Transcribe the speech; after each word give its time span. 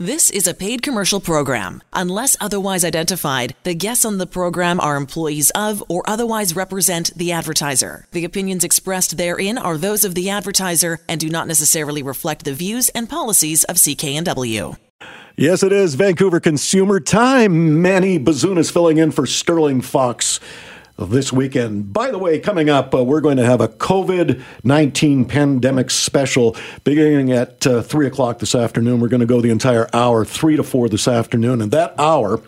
This 0.00 0.30
is 0.30 0.46
a 0.46 0.54
paid 0.54 0.82
commercial 0.82 1.18
program. 1.18 1.82
Unless 1.92 2.36
otherwise 2.40 2.84
identified, 2.84 3.56
the 3.64 3.74
guests 3.74 4.04
on 4.04 4.18
the 4.18 4.28
program 4.28 4.78
are 4.78 4.94
employees 4.94 5.50
of 5.56 5.82
or 5.88 6.08
otherwise 6.08 6.54
represent 6.54 7.12
the 7.16 7.32
advertiser. 7.32 8.06
The 8.12 8.24
opinions 8.24 8.62
expressed 8.62 9.16
therein 9.16 9.58
are 9.58 9.76
those 9.76 10.04
of 10.04 10.14
the 10.14 10.30
advertiser 10.30 11.00
and 11.08 11.20
do 11.20 11.28
not 11.28 11.48
necessarily 11.48 12.04
reflect 12.04 12.44
the 12.44 12.54
views 12.54 12.90
and 12.90 13.10
policies 13.10 13.64
of 13.64 13.74
CKNW. 13.74 14.76
Yes, 15.36 15.64
it 15.64 15.72
is 15.72 15.96
Vancouver 15.96 16.38
Consumer 16.38 17.00
Time. 17.00 17.82
Manny 17.82 18.20
Bazunas 18.20 18.72
filling 18.72 18.98
in 18.98 19.10
for 19.10 19.26
Sterling 19.26 19.80
Fox 19.80 20.38
this 20.98 21.32
weekend. 21.32 21.92
By 21.92 22.10
the 22.10 22.18
way, 22.18 22.40
coming 22.40 22.68
up, 22.68 22.92
uh, 22.92 23.04
we're 23.04 23.20
going 23.20 23.36
to 23.36 23.44
have 23.44 23.60
a 23.60 23.68
COVID 23.68 24.42
19 24.64 25.26
pandemic 25.26 25.90
special 25.90 26.56
beginning 26.82 27.30
at 27.30 27.66
uh, 27.66 27.82
3 27.82 28.08
o'clock 28.08 28.40
this 28.40 28.54
afternoon. 28.54 28.98
We're 28.98 29.08
going 29.08 29.20
to 29.20 29.26
go 29.26 29.40
the 29.40 29.50
entire 29.50 29.88
hour, 29.92 30.24
3 30.24 30.56
to 30.56 30.64
4 30.64 30.88
this 30.88 31.06
afternoon. 31.06 31.62
And 31.62 31.70
that 31.70 31.94
hour 31.98 32.40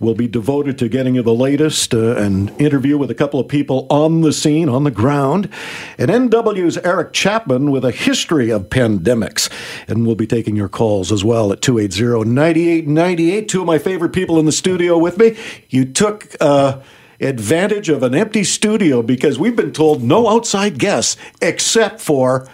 will 0.00 0.14
be 0.14 0.26
devoted 0.26 0.78
to 0.78 0.88
getting 0.88 1.14
you 1.14 1.22
the 1.22 1.34
latest 1.34 1.94
uh, 1.94 2.16
and 2.16 2.50
interview 2.60 2.98
with 2.98 3.10
a 3.10 3.14
couple 3.14 3.38
of 3.38 3.46
people 3.46 3.86
on 3.88 4.22
the 4.22 4.32
scene, 4.32 4.68
on 4.68 4.82
the 4.82 4.90
ground. 4.90 5.48
And 5.96 6.10
NW's 6.10 6.78
Eric 6.78 7.12
Chapman 7.12 7.70
with 7.70 7.84
a 7.84 7.92
history 7.92 8.50
of 8.50 8.68
pandemics. 8.68 9.48
And 9.86 10.04
we'll 10.04 10.16
be 10.16 10.26
taking 10.26 10.56
your 10.56 10.68
calls 10.68 11.12
as 11.12 11.24
well 11.24 11.52
at 11.52 11.62
280 11.62 12.28
9898. 12.28 13.48
Two 13.48 13.60
of 13.60 13.66
my 13.66 13.78
favorite 13.78 14.12
people 14.12 14.40
in 14.40 14.46
the 14.46 14.52
studio 14.52 14.98
with 14.98 15.18
me. 15.18 15.36
You 15.68 15.84
took. 15.84 16.34
Uh, 16.40 16.80
advantage 17.22 17.88
of 17.88 18.02
an 18.02 18.14
empty 18.14 18.44
studio 18.44 19.02
because 19.02 19.38
we've 19.38 19.56
been 19.56 19.72
told 19.72 20.02
no 20.02 20.28
outside 20.28 20.78
guests 20.78 21.16
except 21.40 22.00
for 22.00 22.48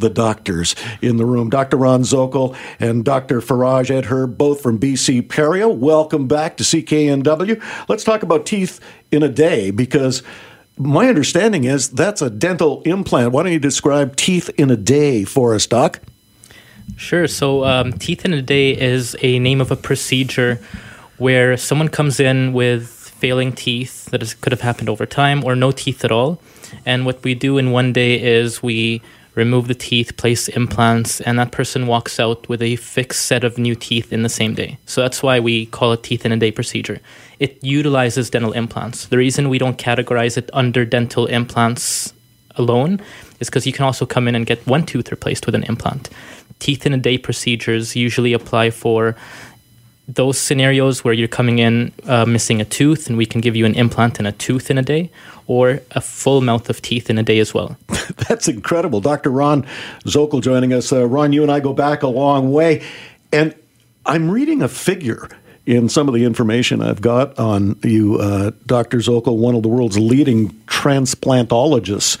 the 0.00 0.10
doctors 0.10 0.74
in 1.00 1.16
the 1.16 1.24
room. 1.24 1.50
Dr. 1.50 1.76
Ron 1.76 2.02
Zokol 2.02 2.56
and 2.78 3.04
Dr. 3.04 3.40
Faraj 3.40 4.02
Edher, 4.02 4.26
both 4.26 4.62
from 4.62 4.78
BC 4.78 5.22
Perio. 5.28 5.74
Welcome 5.74 6.26
back 6.26 6.56
to 6.56 6.64
CKNW. 6.64 7.62
Let's 7.88 8.04
talk 8.04 8.22
about 8.22 8.46
teeth 8.46 8.80
in 9.10 9.22
a 9.22 9.28
day 9.28 9.70
because 9.70 10.22
my 10.76 11.08
understanding 11.08 11.64
is 11.64 11.90
that's 11.90 12.22
a 12.22 12.30
dental 12.30 12.82
implant. 12.82 13.32
Why 13.32 13.42
don't 13.42 13.52
you 13.52 13.58
describe 13.58 14.16
teeth 14.16 14.50
in 14.56 14.70
a 14.70 14.76
day 14.76 15.24
for 15.24 15.54
us, 15.54 15.66
Doc? 15.66 16.00
Sure. 16.96 17.28
So, 17.28 17.64
um, 17.64 17.92
teeth 17.92 18.24
in 18.24 18.32
a 18.32 18.42
day 18.42 18.70
is 18.72 19.14
a 19.20 19.38
name 19.38 19.60
of 19.60 19.70
a 19.70 19.76
procedure 19.76 20.60
where 21.18 21.56
someone 21.56 21.88
comes 21.88 22.18
in 22.18 22.52
with 22.52 22.99
failing 23.20 23.52
teeth 23.52 24.06
that 24.06 24.22
is, 24.22 24.34
could 24.34 24.52
have 24.52 24.62
happened 24.62 24.88
over 24.88 25.06
time 25.06 25.44
or 25.44 25.54
no 25.54 25.70
teeth 25.70 26.04
at 26.04 26.12
all. 26.12 26.40
And 26.86 27.04
what 27.06 27.22
we 27.22 27.34
do 27.34 27.58
in 27.58 27.70
one 27.70 27.92
day 27.92 28.20
is 28.20 28.62
we 28.62 29.02
remove 29.34 29.68
the 29.68 29.74
teeth, 29.74 30.16
place 30.16 30.48
implants, 30.48 31.20
and 31.20 31.38
that 31.38 31.52
person 31.52 31.86
walks 31.86 32.18
out 32.18 32.48
with 32.48 32.62
a 32.62 32.76
fixed 32.76 33.26
set 33.26 33.44
of 33.44 33.58
new 33.58 33.74
teeth 33.74 34.12
in 34.12 34.22
the 34.22 34.28
same 34.28 34.54
day. 34.54 34.78
So 34.86 35.00
that's 35.00 35.22
why 35.22 35.38
we 35.40 35.66
call 35.66 35.92
it 35.92 36.02
teeth 36.02 36.26
in 36.26 36.32
a 36.32 36.36
day 36.36 36.50
procedure. 36.50 37.00
It 37.38 37.62
utilizes 37.62 38.30
dental 38.30 38.52
implants. 38.52 39.06
The 39.06 39.18
reason 39.18 39.48
we 39.48 39.58
don't 39.58 39.78
categorize 39.78 40.36
it 40.36 40.50
under 40.52 40.84
dental 40.84 41.26
implants 41.26 42.12
alone 42.56 43.00
is 43.38 43.48
because 43.48 43.66
you 43.66 43.72
can 43.72 43.84
also 43.84 44.04
come 44.04 44.28
in 44.28 44.34
and 44.34 44.46
get 44.46 44.66
one 44.66 44.84
tooth 44.84 45.10
replaced 45.10 45.46
with 45.46 45.54
an 45.54 45.64
implant. 45.64 46.10
Teeth 46.58 46.84
in 46.84 46.92
a 46.92 46.98
day 46.98 47.16
procedures 47.16 47.96
usually 47.96 48.34
apply 48.34 48.70
for 48.70 49.16
those 50.14 50.38
scenarios 50.38 51.04
where 51.04 51.14
you're 51.14 51.28
coming 51.28 51.58
in 51.58 51.92
uh, 52.06 52.24
missing 52.24 52.60
a 52.60 52.64
tooth 52.64 53.08
and 53.08 53.16
we 53.16 53.26
can 53.26 53.40
give 53.40 53.56
you 53.56 53.66
an 53.66 53.74
implant 53.74 54.18
and 54.18 54.26
a 54.26 54.32
tooth 54.32 54.70
in 54.70 54.78
a 54.78 54.82
day 54.82 55.10
or 55.46 55.80
a 55.92 56.00
full 56.00 56.40
mouth 56.40 56.70
of 56.70 56.80
teeth 56.80 57.10
in 57.10 57.18
a 57.18 57.22
day 57.22 57.38
as 57.38 57.52
well. 57.52 57.76
That's 58.28 58.48
incredible. 58.48 59.00
Dr. 59.00 59.30
Ron 59.30 59.66
Zokol 60.04 60.42
joining 60.42 60.72
us. 60.72 60.92
Uh, 60.92 61.06
Ron, 61.06 61.32
you 61.32 61.42
and 61.42 61.50
I 61.50 61.60
go 61.60 61.72
back 61.72 62.02
a 62.02 62.08
long 62.08 62.52
way. 62.52 62.82
And 63.32 63.54
I'm 64.06 64.30
reading 64.30 64.62
a 64.62 64.68
figure 64.68 65.28
in 65.66 65.88
some 65.88 66.08
of 66.08 66.14
the 66.14 66.24
information 66.24 66.82
I've 66.82 67.00
got 67.00 67.38
on 67.38 67.78
you, 67.82 68.16
uh, 68.16 68.52
Dr. 68.66 68.98
Zokol, 68.98 69.36
one 69.36 69.54
of 69.54 69.62
the 69.62 69.68
world's 69.68 69.98
leading 69.98 70.50
transplantologists. 70.66 72.18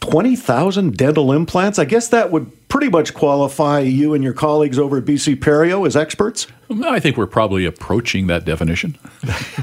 20,000 0.00 0.96
dental 0.96 1.32
implants? 1.32 1.78
I 1.78 1.84
guess 1.84 2.08
that 2.08 2.30
would 2.32 2.61
pretty 2.72 2.88
much 2.88 3.12
qualify 3.12 3.80
you 3.80 4.14
and 4.14 4.24
your 4.24 4.32
colleagues 4.32 4.78
over 4.78 4.96
at 4.96 5.04
BC 5.04 5.36
Perio 5.36 5.86
as 5.86 5.94
experts? 5.94 6.46
I 6.70 7.00
think 7.00 7.18
we're 7.18 7.26
probably 7.26 7.66
approaching 7.66 8.28
that 8.28 8.46
definition. 8.46 8.96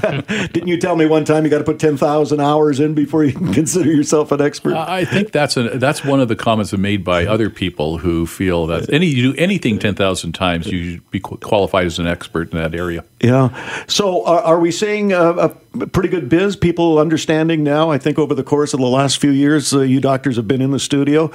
Didn't 0.52 0.68
you 0.68 0.78
tell 0.78 0.94
me 0.94 1.06
one 1.06 1.24
time 1.24 1.42
you 1.42 1.50
got 1.50 1.58
to 1.58 1.64
put 1.64 1.80
10,000 1.80 2.38
hours 2.38 2.78
in 2.78 2.94
before 2.94 3.24
you 3.24 3.32
can 3.32 3.52
consider 3.52 3.90
yourself 3.90 4.30
an 4.30 4.40
expert? 4.40 4.74
I 4.74 5.04
think 5.04 5.32
that's 5.32 5.56
a, 5.56 5.70
that's 5.70 6.04
one 6.04 6.20
of 6.20 6.28
the 6.28 6.36
comments 6.36 6.72
made 6.72 7.02
by 7.02 7.26
other 7.26 7.50
people 7.50 7.98
who 7.98 8.26
feel 8.26 8.68
that 8.68 8.92
any 8.92 9.06
you 9.06 9.32
do 9.32 9.38
anything 9.40 9.80
10,000 9.80 10.30
times, 10.30 10.68
you 10.68 11.00
be 11.10 11.18
qualified 11.18 11.86
as 11.86 11.98
an 11.98 12.06
expert 12.06 12.52
in 12.52 12.58
that 12.58 12.76
area. 12.76 13.04
Yeah. 13.20 13.84
So 13.88 14.24
are, 14.24 14.40
are 14.40 14.60
we 14.60 14.70
seeing 14.70 15.12
a, 15.12 15.30
a, 15.30 15.48
pretty 15.88 16.10
good 16.10 16.28
biz? 16.28 16.54
People 16.54 17.00
understanding 17.00 17.64
now, 17.64 17.90
I 17.90 17.98
think 17.98 18.20
over 18.20 18.36
the 18.36 18.44
course 18.44 18.72
of 18.72 18.78
the 18.78 18.86
last 18.86 19.18
few 19.18 19.32
years, 19.32 19.74
uh, 19.74 19.80
you 19.80 20.00
doctors 20.00 20.36
have 20.36 20.46
been 20.46 20.62
in 20.62 20.70
the 20.70 20.78
studio 20.78 21.32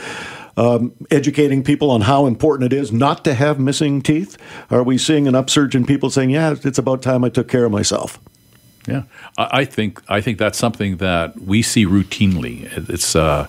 um, 0.58 0.94
educating 1.12 1.64
people 1.64 1.92
on 1.92 2.02
how 2.02 2.26
important 2.26 2.72
it 2.72 2.76
is 2.76 2.92
not 2.92 3.24
to 3.26 3.34
have 3.34 3.60
missing 3.60 4.02
teeth? 4.02 4.38
Are 4.70 4.84
we 4.84 4.98
seeing 4.98 5.28
an 5.28 5.36
upsurge 5.36 5.76
in 5.76 5.86
people 5.86 6.10
saying, 6.10 6.30
"Yeah, 6.30 6.56
it's 6.64 6.78
about 6.78 7.02
time 7.02 7.24
I 7.24 7.30
took 7.30 7.48
care 7.48 7.66
of 7.66 7.72
myself"? 7.72 8.20
Yeah, 8.88 9.04
I 9.38 9.66
think 9.66 10.02
I 10.08 10.22
think 10.22 10.38
that's 10.38 10.58
something 10.58 10.98
that 10.98 11.42
we 11.42 11.62
see 11.62 11.86
routinely. 11.86 12.70
It's 12.90 13.16
uh, 13.16 13.48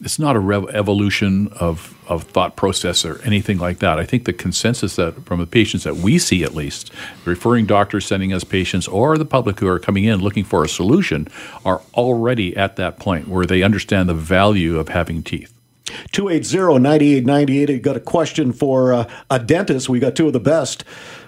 it's 0.00 0.18
not 0.18 0.36
a 0.36 0.40
rev- 0.40 0.68
evolution 0.74 1.48
of 1.48 1.94
of 2.06 2.24
thought 2.24 2.56
process 2.56 3.04
or 3.04 3.22
anything 3.22 3.56
like 3.56 3.78
that. 3.78 3.98
I 3.98 4.04
think 4.04 4.26
the 4.26 4.34
consensus 4.34 4.96
that 4.96 5.24
from 5.24 5.40
the 5.40 5.46
patients 5.46 5.84
that 5.84 5.96
we 5.96 6.18
see, 6.18 6.44
at 6.44 6.54
least, 6.54 6.92
referring 7.24 7.64
doctors 7.64 8.04
sending 8.04 8.34
us 8.34 8.44
patients 8.44 8.86
or 8.86 9.16
the 9.16 9.24
public 9.24 9.60
who 9.60 9.68
are 9.68 9.78
coming 9.78 10.04
in 10.04 10.20
looking 10.20 10.44
for 10.44 10.62
a 10.62 10.68
solution, 10.68 11.28
are 11.64 11.80
already 11.94 12.54
at 12.54 12.76
that 12.76 12.98
point 12.98 13.26
where 13.26 13.46
they 13.46 13.62
understand 13.62 14.08
the 14.08 14.14
value 14.14 14.78
of 14.78 14.90
having 14.90 15.22
teeth. 15.22 15.53
280-9898. 15.84 17.68
You 17.68 17.78
got 17.78 17.96
a 17.96 18.00
question 18.00 18.52
for 18.52 18.92
uh, 18.92 19.10
a 19.30 19.38
dentist. 19.38 19.88
We 19.88 19.98
got 19.98 20.16
two 20.16 20.26
of 20.26 20.32
the 20.32 20.40
best. 20.40 20.84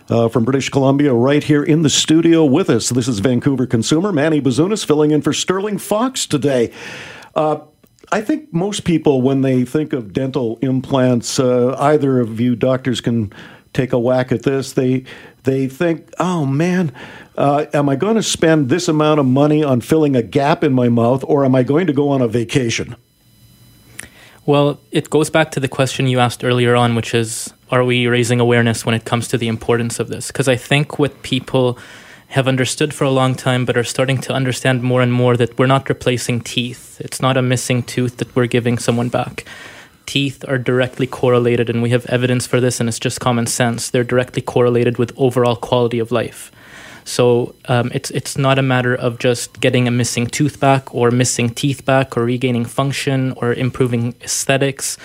Uh, 0.09 0.29
from 0.29 0.45
British 0.45 0.69
Columbia, 0.69 1.13
right 1.13 1.43
here 1.43 1.65
in 1.65 1.83
the 1.83 1.91
studio 1.91 2.45
with 2.45 2.71
us. 2.71 2.91
This 2.91 3.09
is 3.09 3.19
Vancouver 3.19 3.67
consumer 3.67 4.13
Manny 4.13 4.41
Bazunas 4.41 4.87
filling 4.87 5.11
in 5.11 5.21
for 5.21 5.33
Sterling 5.33 5.79
Fox 5.79 6.27
today. 6.27 6.73
Uh, 7.35 7.59
I 8.13 8.21
think 8.21 8.53
most 8.53 8.85
people, 8.85 9.21
when 9.21 9.41
they 9.41 9.65
think 9.65 9.93
of 9.93 10.13
dental 10.13 10.59
implants, 10.63 11.41
uh, 11.41 11.75
either 11.81 12.21
of 12.21 12.39
you 12.39 12.55
doctors 12.55 13.01
can 13.01 13.33
take 13.73 13.93
a 13.93 13.99
whack 13.99 14.31
at 14.31 14.45
this. 14.45 14.73
They 14.75 15.05
they 15.43 15.67
think, 15.67 16.13
oh 16.19 16.47
man, 16.47 16.93
uh, 17.37 17.67
am 17.75 17.89
I 17.89 17.97
going 17.97 18.17
to 18.17 18.23
spend 18.23 18.69
this 18.69 18.87
amount 18.87 19.21
of 19.21 19.27
money 19.27 19.65
on 19.65 19.81
filling 19.81 20.15
a 20.15 20.23
gap 20.23 20.63
in 20.63 20.73
my 20.73 20.89
mouth, 20.89 21.25
or 21.25 21.45
am 21.45 21.55
I 21.55 21.65
going 21.65 21.89
to 21.89 21.93
go 21.93 22.11
on 22.11 22.23
a 22.23 22.29
vacation? 22.29 22.95
Well, 24.47 24.79
it 24.93 25.11
goes 25.11 25.29
back 25.29 25.51
to 25.53 25.61
the 25.61 25.67
question 25.67 26.07
you 26.07 26.21
asked 26.21 26.45
earlier 26.45 26.77
on, 26.77 26.95
which 26.95 27.15
is 27.15 27.53
are 27.73 27.83
we 27.83 28.07
raising 28.07 28.39
awareness 28.39 28.87
when 28.87 28.95
it 28.95 29.05
comes 29.05 29.27
to 29.29 29.39
the 29.39 29.49
importance 29.49 29.99
of 29.99 30.07
this? 30.07 30.29
Because 30.29 30.47
I 30.47 30.55
think 30.55 31.01
what 31.01 31.25
people 31.25 31.77
have 32.29 32.47
understood 32.47 32.95
for 32.95 33.03
a 33.03 33.11
long 33.11 33.35
time, 33.35 33.65
but 33.65 33.77
are 33.77 33.83
starting 33.83 34.19
to 34.19 34.33
understand 34.33 34.85
more 34.85 35.03
and 35.03 35.13
more 35.13 35.37
that 35.37 35.59
we're 35.59 35.67
not 35.67 35.89
replacing 35.89 36.43
teeth. 36.43 37.01
It's 37.01 37.21
not 37.21 37.37
a 37.37 37.43
missing 37.43 37.83
tooth 37.83 38.19
that 38.19 38.37
we're 38.37 38.47
giving 38.47 38.79
someone 38.79 39.09
back. 39.09 39.45
Teeth 40.07 40.45
are 40.47 40.59
directly 40.59 41.09
correlated, 41.09 41.69
and 41.69 41.83
we 41.83 41.91
have 41.91 42.07
evidence 42.07 42.47
for 42.47 42.61
this, 42.61 42.79
and 42.79 42.89
it's 42.89 43.01
just 43.01 43.19
common 43.19 43.47
sense. 43.47 43.91
They're 43.91 44.05
directly 44.05 44.43
correlated 44.43 44.97
with 44.97 45.13
overall 45.17 45.57
quality 45.57 45.99
of 45.99 46.13
life. 46.13 46.53
So 47.07 47.55
um, 47.69 47.93
it's 47.95 48.11
it's 48.11 48.37
not 48.37 48.59
a 48.59 48.63
matter 48.63 48.93
of 48.95 49.21
just 49.21 49.61
getting 49.61 49.87
a 49.87 49.93
missing 49.93 50.27
tooth 50.27 50.59
back 50.59 50.93
or 50.93 51.13
missing 51.13 51.51
teeth 51.51 51.85
back 51.85 52.17
or 52.17 52.25
regaining 52.25 52.65
function 52.65 53.33
or 53.37 53.55
improving 53.55 54.15
aesthetics. 54.23 54.99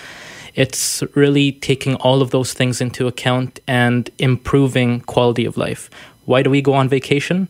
It's 0.56 1.04
really 1.14 1.52
taking 1.52 1.94
all 1.96 2.20
of 2.20 2.30
those 2.30 2.52
things 2.54 2.80
into 2.80 3.06
account 3.06 3.60
and 3.68 4.10
improving 4.18 5.00
quality 5.02 5.44
of 5.44 5.56
life. 5.56 5.88
Why 6.24 6.42
do 6.42 6.50
we 6.50 6.60
go 6.60 6.74
on 6.74 6.88
vacation? 6.88 7.48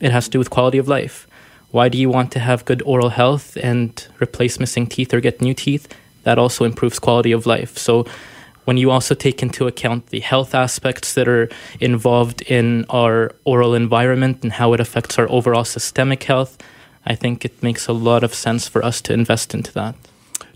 It 0.00 0.10
has 0.10 0.24
to 0.24 0.30
do 0.32 0.38
with 0.40 0.50
quality 0.50 0.78
of 0.78 0.88
life. 0.88 1.28
Why 1.70 1.88
do 1.88 1.98
you 1.98 2.10
want 2.10 2.32
to 2.32 2.40
have 2.40 2.64
good 2.64 2.82
oral 2.82 3.10
health 3.10 3.56
and 3.62 4.06
replace 4.20 4.58
missing 4.58 4.88
teeth 4.88 5.14
or 5.14 5.20
get 5.20 5.40
new 5.40 5.54
teeth? 5.54 5.86
That 6.24 6.36
also 6.36 6.64
improves 6.64 6.98
quality 6.98 7.30
of 7.30 7.46
life. 7.46 7.78
So 7.78 8.06
when 8.68 8.76
you 8.76 8.90
also 8.90 9.14
take 9.14 9.42
into 9.42 9.66
account 9.66 10.08
the 10.08 10.20
health 10.20 10.54
aspects 10.54 11.14
that 11.14 11.26
are 11.26 11.48
involved 11.80 12.42
in 12.42 12.84
our 12.90 13.32
oral 13.46 13.74
environment 13.74 14.42
and 14.42 14.52
how 14.52 14.74
it 14.74 14.78
affects 14.78 15.18
our 15.18 15.26
overall 15.30 15.64
systemic 15.64 16.24
health, 16.24 16.58
I 17.06 17.14
think 17.14 17.46
it 17.46 17.62
makes 17.62 17.88
a 17.88 17.94
lot 17.94 18.22
of 18.22 18.34
sense 18.34 18.68
for 18.68 18.84
us 18.84 19.00
to 19.06 19.14
invest 19.14 19.54
into 19.54 19.72
that. 19.72 19.94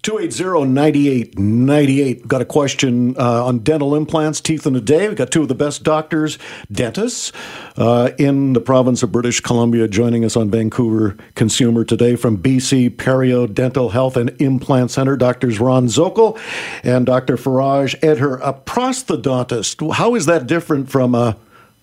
280-9898. 0.02 2.26
Got 2.26 2.42
a 2.42 2.44
question 2.44 3.16
uh, 3.16 3.44
on 3.44 3.60
dental 3.60 3.94
implants, 3.94 4.40
teeth 4.40 4.66
in 4.66 4.74
a 4.74 4.80
day. 4.80 5.06
We've 5.06 5.16
got 5.16 5.30
two 5.30 5.42
of 5.42 5.48
the 5.48 5.54
best 5.54 5.84
doctors, 5.84 6.40
dentists 6.72 7.30
uh, 7.76 8.10
in 8.18 8.52
the 8.52 8.60
province 8.60 9.04
of 9.04 9.12
British 9.12 9.40
Columbia 9.40 9.86
joining 9.86 10.24
us 10.24 10.36
on 10.36 10.50
Vancouver 10.50 11.16
Consumer 11.36 11.84
today 11.84 12.16
from 12.16 12.36
BC 12.36 12.96
Perio 12.96 13.46
Dental 13.52 13.90
Health 13.90 14.16
and 14.16 14.30
Implant 14.40 14.90
Center, 14.90 15.16
Doctors 15.16 15.60
Ron 15.60 15.86
Zokol 15.86 16.36
and 16.82 17.06
Dr. 17.06 17.36
Faraj 17.36 17.96
Edher, 18.00 18.40
a 18.42 18.52
prosthodontist. 18.52 19.94
How 19.94 20.16
is 20.16 20.26
that 20.26 20.48
different 20.48 20.90
from 20.90 21.14
a, 21.14 21.36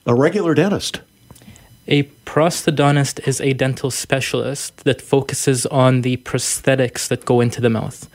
a 0.06 0.14
regular 0.14 0.54
dentist? 0.54 1.00
A 1.92 2.04
prosthodontist 2.24 3.28
is 3.28 3.42
a 3.42 3.54
dental 3.54 3.90
specialist 3.90 4.84
that 4.84 5.02
focuses 5.02 5.66
on 5.66 6.02
the 6.02 6.18
prosthetics 6.18 7.08
that 7.08 7.26
go 7.26 7.42
into 7.42 7.62
the 7.62 7.70
mouth. 7.70 8.08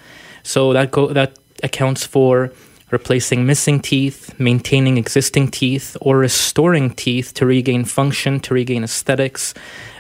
So 0.45 0.73
that 0.73 0.93
go 0.93 1.09
that 1.09 1.37
accounts 1.63 2.07
for 2.07 2.53
replacing 2.93 3.45
missing 3.45 3.81
teeth, 3.81 4.33
maintaining 4.39 4.97
existing 4.97 5.49
teeth, 5.49 5.97
or 6.01 6.19
restoring 6.19 6.91
teeth 6.91 7.35
to 7.35 7.47
regain 7.47 7.85
function, 7.85 8.39
to 8.41 8.55
regain 8.55 8.85
aesthetics, 8.85 9.55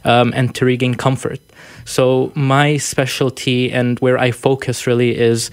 um, 0.04 0.32
and 0.36 0.54
to 0.54 0.64
regain 0.64 0.94
comfort. 0.94 1.40
So 1.84 2.30
my 2.36 2.76
specialty 2.76 3.72
and 3.72 3.98
where 3.98 4.18
I 4.18 4.30
focus 4.30 4.86
really 4.86 5.18
is 5.18 5.50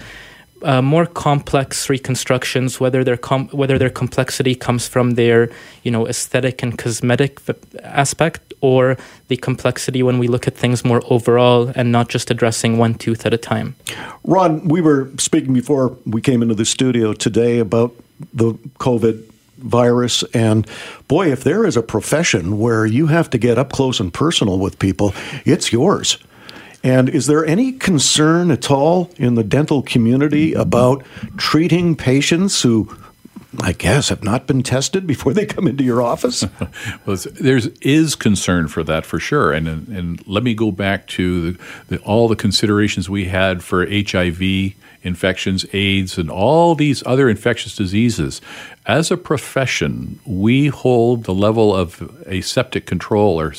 uh, 0.64 0.82
more 0.82 1.06
complex 1.06 1.88
reconstructions, 1.88 2.80
whether 2.80 3.04
their 3.04 3.16
com- 3.16 3.48
whether 3.48 3.78
their 3.78 3.90
complexity 3.90 4.54
comes 4.54 4.88
from 4.88 5.12
their 5.12 5.50
you 5.82 5.90
know 5.90 6.06
aesthetic 6.06 6.62
and 6.62 6.78
cosmetic 6.78 7.40
aspect, 7.82 8.52
or 8.60 8.96
the 9.28 9.36
complexity 9.36 10.02
when 10.02 10.18
we 10.18 10.28
look 10.28 10.46
at 10.46 10.54
things 10.54 10.84
more 10.84 11.02
overall 11.10 11.72
and 11.74 11.92
not 11.92 12.08
just 12.08 12.30
addressing 12.30 12.78
one 12.78 12.94
tooth 12.94 13.26
at 13.26 13.34
a 13.34 13.38
time. 13.38 13.74
Ron, 14.24 14.66
we 14.68 14.80
were 14.80 15.10
speaking 15.18 15.52
before 15.52 15.96
we 16.06 16.20
came 16.20 16.42
into 16.42 16.54
the 16.54 16.64
studio 16.64 17.12
today 17.12 17.58
about 17.58 17.94
the 18.32 18.54
COVID 18.78 19.32
virus. 19.58 20.22
And 20.34 20.66
boy, 21.08 21.30
if 21.30 21.44
there 21.44 21.64
is 21.64 21.76
a 21.76 21.82
profession 21.82 22.58
where 22.58 22.84
you 22.86 23.06
have 23.06 23.30
to 23.30 23.38
get 23.38 23.58
up 23.58 23.72
close 23.72 24.00
and 24.00 24.12
personal 24.12 24.58
with 24.58 24.78
people, 24.78 25.14
it's 25.44 25.72
yours. 25.72 26.18
And 26.82 27.08
is 27.08 27.26
there 27.26 27.44
any 27.44 27.72
concern 27.72 28.50
at 28.50 28.70
all 28.70 29.10
in 29.16 29.34
the 29.34 29.44
dental 29.44 29.82
community 29.82 30.52
about 30.52 31.04
treating 31.36 31.94
patients 31.96 32.62
who 32.62 32.96
I 33.60 33.72
guess, 33.72 34.08
have 34.08 34.24
not 34.24 34.46
been 34.46 34.62
tested 34.62 35.06
before 35.06 35.34
they 35.34 35.44
come 35.44 35.66
into 35.66 35.84
your 35.84 36.00
office? 36.00 36.42
well, 37.06 37.16
there's 37.34 37.66
concern 38.14 38.68
for 38.68 38.82
that 38.84 39.04
for 39.04 39.18
sure, 39.18 39.52
and 39.52 39.68
and 39.68 40.26
let 40.26 40.42
me 40.42 40.54
go 40.54 40.70
back 40.70 41.06
to 41.08 41.52
the, 41.52 41.58
the, 41.88 41.98
all 41.98 42.28
the 42.28 42.36
considerations 42.36 43.10
we 43.10 43.26
had 43.26 43.62
for 43.62 43.86
HIV 43.86 44.72
infections, 45.02 45.66
AIDS, 45.72 46.18
and 46.18 46.30
all 46.30 46.74
these 46.74 47.02
other 47.06 47.28
infectious 47.28 47.76
diseases. 47.76 48.40
As 48.86 49.10
a 49.10 49.16
profession, 49.16 50.20
we 50.24 50.68
hold 50.68 51.24
the 51.24 51.34
level 51.34 51.74
of 51.74 52.00
aseptic 52.26 52.86
control 52.86 53.40
or, 53.40 53.54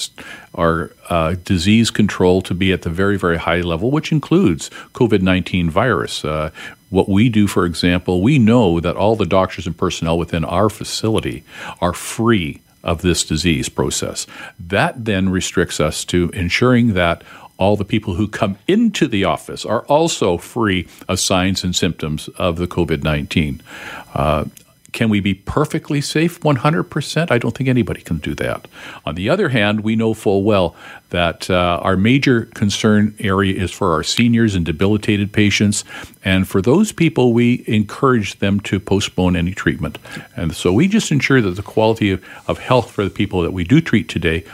or 0.53 0.91
uh, 1.09 1.35
disease 1.43 1.91
control 1.91 2.41
to 2.41 2.53
be 2.53 2.71
at 2.71 2.81
the 2.81 2.89
very, 2.89 3.17
very 3.17 3.37
high 3.37 3.61
level, 3.61 3.91
which 3.91 4.11
includes 4.11 4.69
COVID 4.93 5.21
19 5.21 5.69
virus. 5.69 6.25
Uh, 6.25 6.51
what 6.89 7.09
we 7.09 7.27
do, 7.27 7.47
for 7.47 7.65
example, 7.65 8.21
we 8.21 8.37
know 8.37 8.79
that 8.79 8.95
all 8.95 9.15
the 9.15 9.25
doctors 9.25 9.65
and 9.65 9.77
personnel 9.77 10.17
within 10.17 10.45
our 10.45 10.69
facility 10.69 11.43
are 11.81 11.93
free 11.93 12.61
of 12.83 13.01
this 13.01 13.23
disease 13.23 13.69
process. 13.69 14.27
That 14.59 15.05
then 15.05 15.29
restricts 15.29 15.79
us 15.79 16.03
to 16.05 16.29
ensuring 16.33 16.93
that 16.93 17.23
all 17.57 17.75
the 17.75 17.85
people 17.85 18.15
who 18.15 18.27
come 18.27 18.57
into 18.67 19.07
the 19.07 19.23
office 19.23 19.65
are 19.65 19.81
also 19.85 20.37
free 20.37 20.87
of 21.07 21.19
signs 21.19 21.63
and 21.63 21.75
symptoms 21.75 22.27
of 22.37 22.57
the 22.57 22.67
COVID 22.67 23.03
19. 23.03 23.61
Uh, 24.13 24.45
can 24.93 25.09
we 25.09 25.19
be 25.19 25.33
perfectly 25.33 25.99
safe 26.01 26.39
100%? 26.41 27.31
I 27.31 27.37
don't 27.39 27.57
think 27.57 27.67
anybody 27.67 28.01
can 28.01 28.19
do 28.19 28.35
that. 28.35 28.67
On 29.05 29.15
the 29.15 29.27
other 29.27 29.49
hand, 29.49 29.81
we 29.81 29.95
know 29.95 30.13
full 30.13 30.43
well 30.43 30.75
that 31.09 31.49
uh, 31.49 31.79
our 31.81 31.97
major 31.97 32.43
concern 32.53 33.15
area 33.19 33.59
is 33.61 33.71
for 33.71 33.93
our 33.93 34.03
seniors 34.03 34.55
and 34.55 34.65
debilitated 34.65 35.33
patients. 35.33 35.83
And 36.23 36.47
for 36.47 36.61
those 36.61 36.91
people, 36.91 37.33
we 37.33 37.63
encourage 37.67 38.39
them 38.39 38.59
to 38.61 38.79
postpone 38.79 39.35
any 39.35 39.53
treatment. 39.53 39.97
And 40.35 40.55
so 40.55 40.71
we 40.71 40.87
just 40.87 41.11
ensure 41.11 41.41
that 41.41 41.51
the 41.55 41.63
quality 41.63 42.11
of, 42.11 42.23
of 42.47 42.59
health 42.59 42.91
for 42.91 43.03
the 43.03 43.09
people 43.09 43.41
that 43.41 43.51
we 43.51 43.63
do 43.63 43.81
treat 43.81 44.07
today 44.07 44.45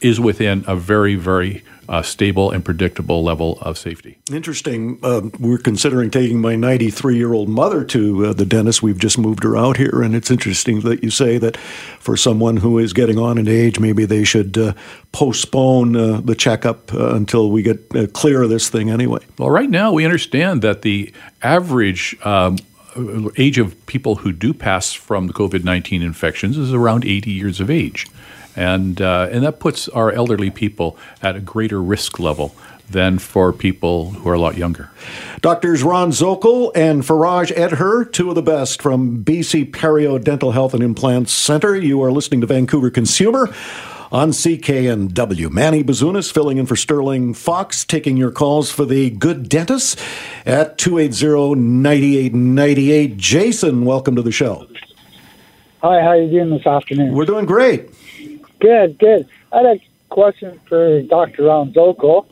is 0.00 0.20
within 0.20 0.64
a 0.66 0.76
very, 0.76 1.14
very 1.14 1.62
uh, 1.88 2.02
stable 2.02 2.50
and 2.50 2.64
predictable 2.64 3.22
level 3.22 3.58
of 3.62 3.78
safety. 3.78 4.18
Interesting. 4.30 4.98
Uh, 5.02 5.22
we're 5.38 5.58
considering 5.58 6.10
taking 6.10 6.40
my 6.40 6.54
93 6.54 7.16
year 7.16 7.32
old 7.32 7.48
mother 7.48 7.82
to 7.84 8.26
uh, 8.26 8.32
the 8.34 8.44
dentist. 8.44 8.82
We've 8.82 8.98
just 8.98 9.16
moved 9.16 9.42
her 9.42 9.56
out 9.56 9.78
here, 9.78 10.02
and 10.02 10.14
it's 10.14 10.30
interesting 10.30 10.80
that 10.80 11.02
you 11.02 11.10
say 11.10 11.38
that 11.38 11.56
for 11.56 12.16
someone 12.16 12.58
who 12.58 12.78
is 12.78 12.92
getting 12.92 13.18
on 13.18 13.38
in 13.38 13.48
age, 13.48 13.80
maybe 13.80 14.04
they 14.04 14.24
should 14.24 14.58
uh, 14.58 14.74
postpone 15.12 15.96
uh, 15.96 16.20
the 16.20 16.34
checkup 16.34 16.92
uh, 16.92 17.14
until 17.14 17.50
we 17.50 17.62
get 17.62 18.12
clear 18.12 18.42
of 18.42 18.50
this 18.50 18.68
thing 18.68 18.90
anyway. 18.90 19.20
Well, 19.38 19.50
right 19.50 19.70
now, 19.70 19.92
we 19.92 20.04
understand 20.04 20.60
that 20.62 20.82
the 20.82 21.12
average 21.42 22.16
um, 22.24 22.58
age 23.38 23.58
of 23.58 23.86
people 23.86 24.16
who 24.16 24.32
do 24.32 24.52
pass 24.52 24.92
from 24.92 25.26
the 25.26 25.32
COVID 25.32 25.64
19 25.64 26.02
infections 26.02 26.58
is 26.58 26.74
around 26.74 27.06
80 27.06 27.30
years 27.30 27.60
of 27.60 27.70
age 27.70 28.06
and 28.58 29.00
uh, 29.00 29.28
and 29.30 29.44
that 29.44 29.60
puts 29.60 29.88
our 29.88 30.10
elderly 30.10 30.50
people 30.50 30.98
at 31.22 31.36
a 31.36 31.40
greater 31.40 31.80
risk 31.80 32.18
level 32.18 32.56
than 32.90 33.20
for 33.20 33.52
people 33.52 34.10
who 34.10 34.28
are 34.28 34.34
a 34.34 34.40
lot 34.40 34.56
younger. 34.56 34.90
Doctors 35.40 35.84
Ron 35.84 36.10
Zokol 36.10 36.72
and 36.74 37.02
Faraj 37.02 37.54
Edher, 37.54 38.10
two 38.10 38.30
of 38.30 38.34
the 38.34 38.42
best 38.42 38.82
from 38.82 39.22
BC 39.22 39.70
Perio 39.70 40.20
Dental 40.22 40.52
Health 40.52 40.74
and 40.74 40.82
Implants 40.82 41.32
Center. 41.32 41.76
You 41.76 42.02
are 42.02 42.10
listening 42.10 42.40
to 42.40 42.48
Vancouver 42.48 42.90
Consumer 42.90 43.54
on 44.10 44.30
CKNW. 44.30 45.50
Manny 45.50 45.84
Bazunas 45.84 46.32
filling 46.32 46.56
in 46.56 46.64
for 46.66 46.76
Sterling 46.76 47.34
Fox, 47.34 47.84
taking 47.84 48.16
your 48.16 48.30
calls 48.32 48.72
for 48.72 48.86
the 48.86 49.10
good 49.10 49.50
dentist 49.50 50.00
at 50.46 50.78
280-9898. 50.78 53.18
Jason, 53.18 53.84
welcome 53.84 54.16
to 54.16 54.22
the 54.22 54.32
show. 54.32 54.66
Hi, 55.82 56.00
how 56.00 56.08
are 56.08 56.20
you 56.20 56.30
doing 56.30 56.48
this 56.50 56.66
afternoon? 56.66 57.12
We're 57.12 57.26
doing 57.26 57.44
great. 57.44 57.90
Good, 58.60 58.98
good. 58.98 59.28
I 59.52 59.58
had 59.58 59.66
a 59.66 59.80
question 60.08 60.60
for 60.68 61.02
Dr. 61.02 61.44
Ron 61.44 61.72
Zokol. 61.72 62.26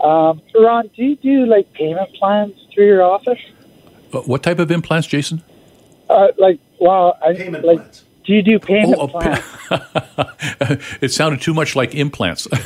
Um, 0.00 0.42
Ron, 0.54 0.90
do 0.94 1.02
you 1.02 1.16
do 1.16 1.46
like 1.46 1.72
payment 1.72 2.12
plans 2.14 2.54
through 2.72 2.86
your 2.86 3.02
office? 3.02 3.40
What 4.10 4.42
type 4.42 4.58
of 4.58 4.70
implants, 4.70 5.06
Jason? 5.06 5.42
Uh, 6.08 6.28
like, 6.38 6.60
well, 6.80 7.18
I, 7.24 7.34
payment 7.34 7.64
like, 7.64 7.78
plans. 7.78 8.04
do 8.24 8.34
you 8.34 8.42
do 8.42 8.58
payment 8.58 8.96
oh, 8.98 9.08
plans? 9.08 9.40
Pa- 9.68 10.76
it 11.00 11.10
sounded 11.10 11.40
too 11.40 11.54
much 11.54 11.74
like 11.74 11.94
implants. 11.94 12.46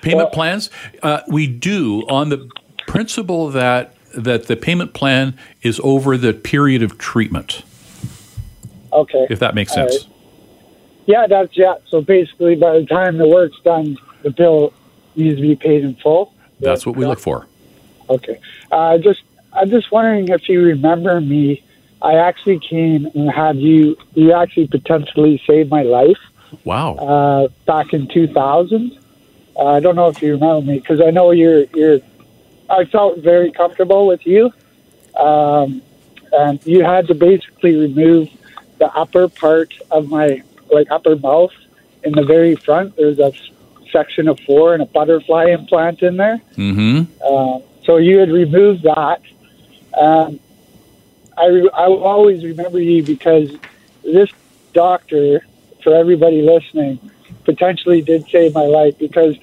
payment 0.00 0.28
well, 0.28 0.30
plans, 0.30 0.70
uh, 1.02 1.20
we 1.28 1.46
do 1.46 2.06
on 2.08 2.30
the 2.30 2.50
principle 2.86 3.50
that 3.50 3.94
that 4.14 4.46
the 4.46 4.56
payment 4.56 4.94
plan 4.94 5.36
is 5.62 5.78
over 5.84 6.16
the 6.16 6.32
period 6.32 6.82
of 6.82 6.96
treatment. 6.98 7.62
Okay, 8.92 9.26
if 9.28 9.38
that 9.40 9.54
makes 9.54 9.72
sense. 9.74 10.06
Right. 10.06 10.14
Yeah, 11.08 11.26
that's 11.26 11.56
yeah. 11.56 11.76
So 11.86 12.02
basically, 12.02 12.54
by 12.54 12.80
the 12.80 12.84
time 12.84 13.16
the 13.16 13.26
work's 13.26 13.58
done, 13.60 13.96
the 14.22 14.30
bill 14.30 14.74
needs 15.16 15.36
to 15.36 15.42
be 15.42 15.56
paid 15.56 15.82
in 15.82 15.94
full. 15.94 16.34
That's 16.60 16.84
what 16.84 16.96
we 16.96 17.06
look 17.06 17.18
for. 17.18 17.46
Okay. 18.10 18.38
Uh, 18.70 18.98
just 18.98 19.22
I'm 19.54 19.70
just 19.70 19.90
wondering 19.90 20.28
if 20.28 20.50
you 20.50 20.62
remember 20.62 21.18
me. 21.22 21.64
I 22.02 22.16
actually 22.16 22.58
came 22.60 23.06
and 23.06 23.30
had 23.30 23.56
you. 23.56 23.96
You 24.12 24.34
actually 24.34 24.66
potentially 24.66 25.42
saved 25.46 25.70
my 25.70 25.82
life. 25.82 26.18
Wow. 26.64 26.96
Uh, 26.96 27.48
back 27.64 27.94
in 27.94 28.06
2000. 28.08 28.98
Uh, 29.56 29.64
I 29.64 29.80
don't 29.80 29.96
know 29.96 30.08
if 30.08 30.20
you 30.20 30.32
remember 30.32 30.60
me 30.60 30.78
because 30.78 31.00
I 31.00 31.10
know 31.10 31.30
you're 31.30 31.64
you're. 31.74 32.00
I 32.68 32.84
felt 32.84 33.20
very 33.20 33.50
comfortable 33.50 34.06
with 34.06 34.26
you, 34.26 34.52
um, 35.18 35.80
and 36.32 36.60
you 36.66 36.84
had 36.84 37.06
to 37.06 37.14
basically 37.14 37.76
remove 37.76 38.28
the 38.78 38.92
upper 38.94 39.28
part 39.28 39.72
of 39.90 40.10
my 40.10 40.42
like 40.70 40.90
upper 40.90 41.16
mouth 41.16 41.52
in 42.04 42.12
the 42.12 42.24
very 42.24 42.54
front. 42.54 42.96
There's 42.96 43.18
a 43.18 43.32
section 43.90 44.28
of 44.28 44.38
four 44.40 44.74
and 44.74 44.82
a 44.82 44.86
butterfly 44.86 45.46
implant 45.46 46.02
in 46.02 46.16
there. 46.16 46.40
Mm-hmm. 46.56 47.12
Uh, 47.22 47.60
so 47.84 47.96
you 47.96 48.18
had 48.18 48.30
removed 48.30 48.82
that. 48.82 49.20
Um, 49.98 50.40
I, 51.36 51.46
re- 51.46 51.70
I 51.72 51.88
will 51.88 52.04
always 52.04 52.44
remember 52.44 52.80
you 52.80 53.02
because 53.02 53.50
this 54.02 54.30
doctor, 54.72 55.46
for 55.82 55.94
everybody 55.94 56.42
listening, 56.42 56.98
potentially 57.44 58.02
did 58.02 58.28
save 58.28 58.54
my 58.54 58.64
life 58.64 58.98
because 58.98 59.36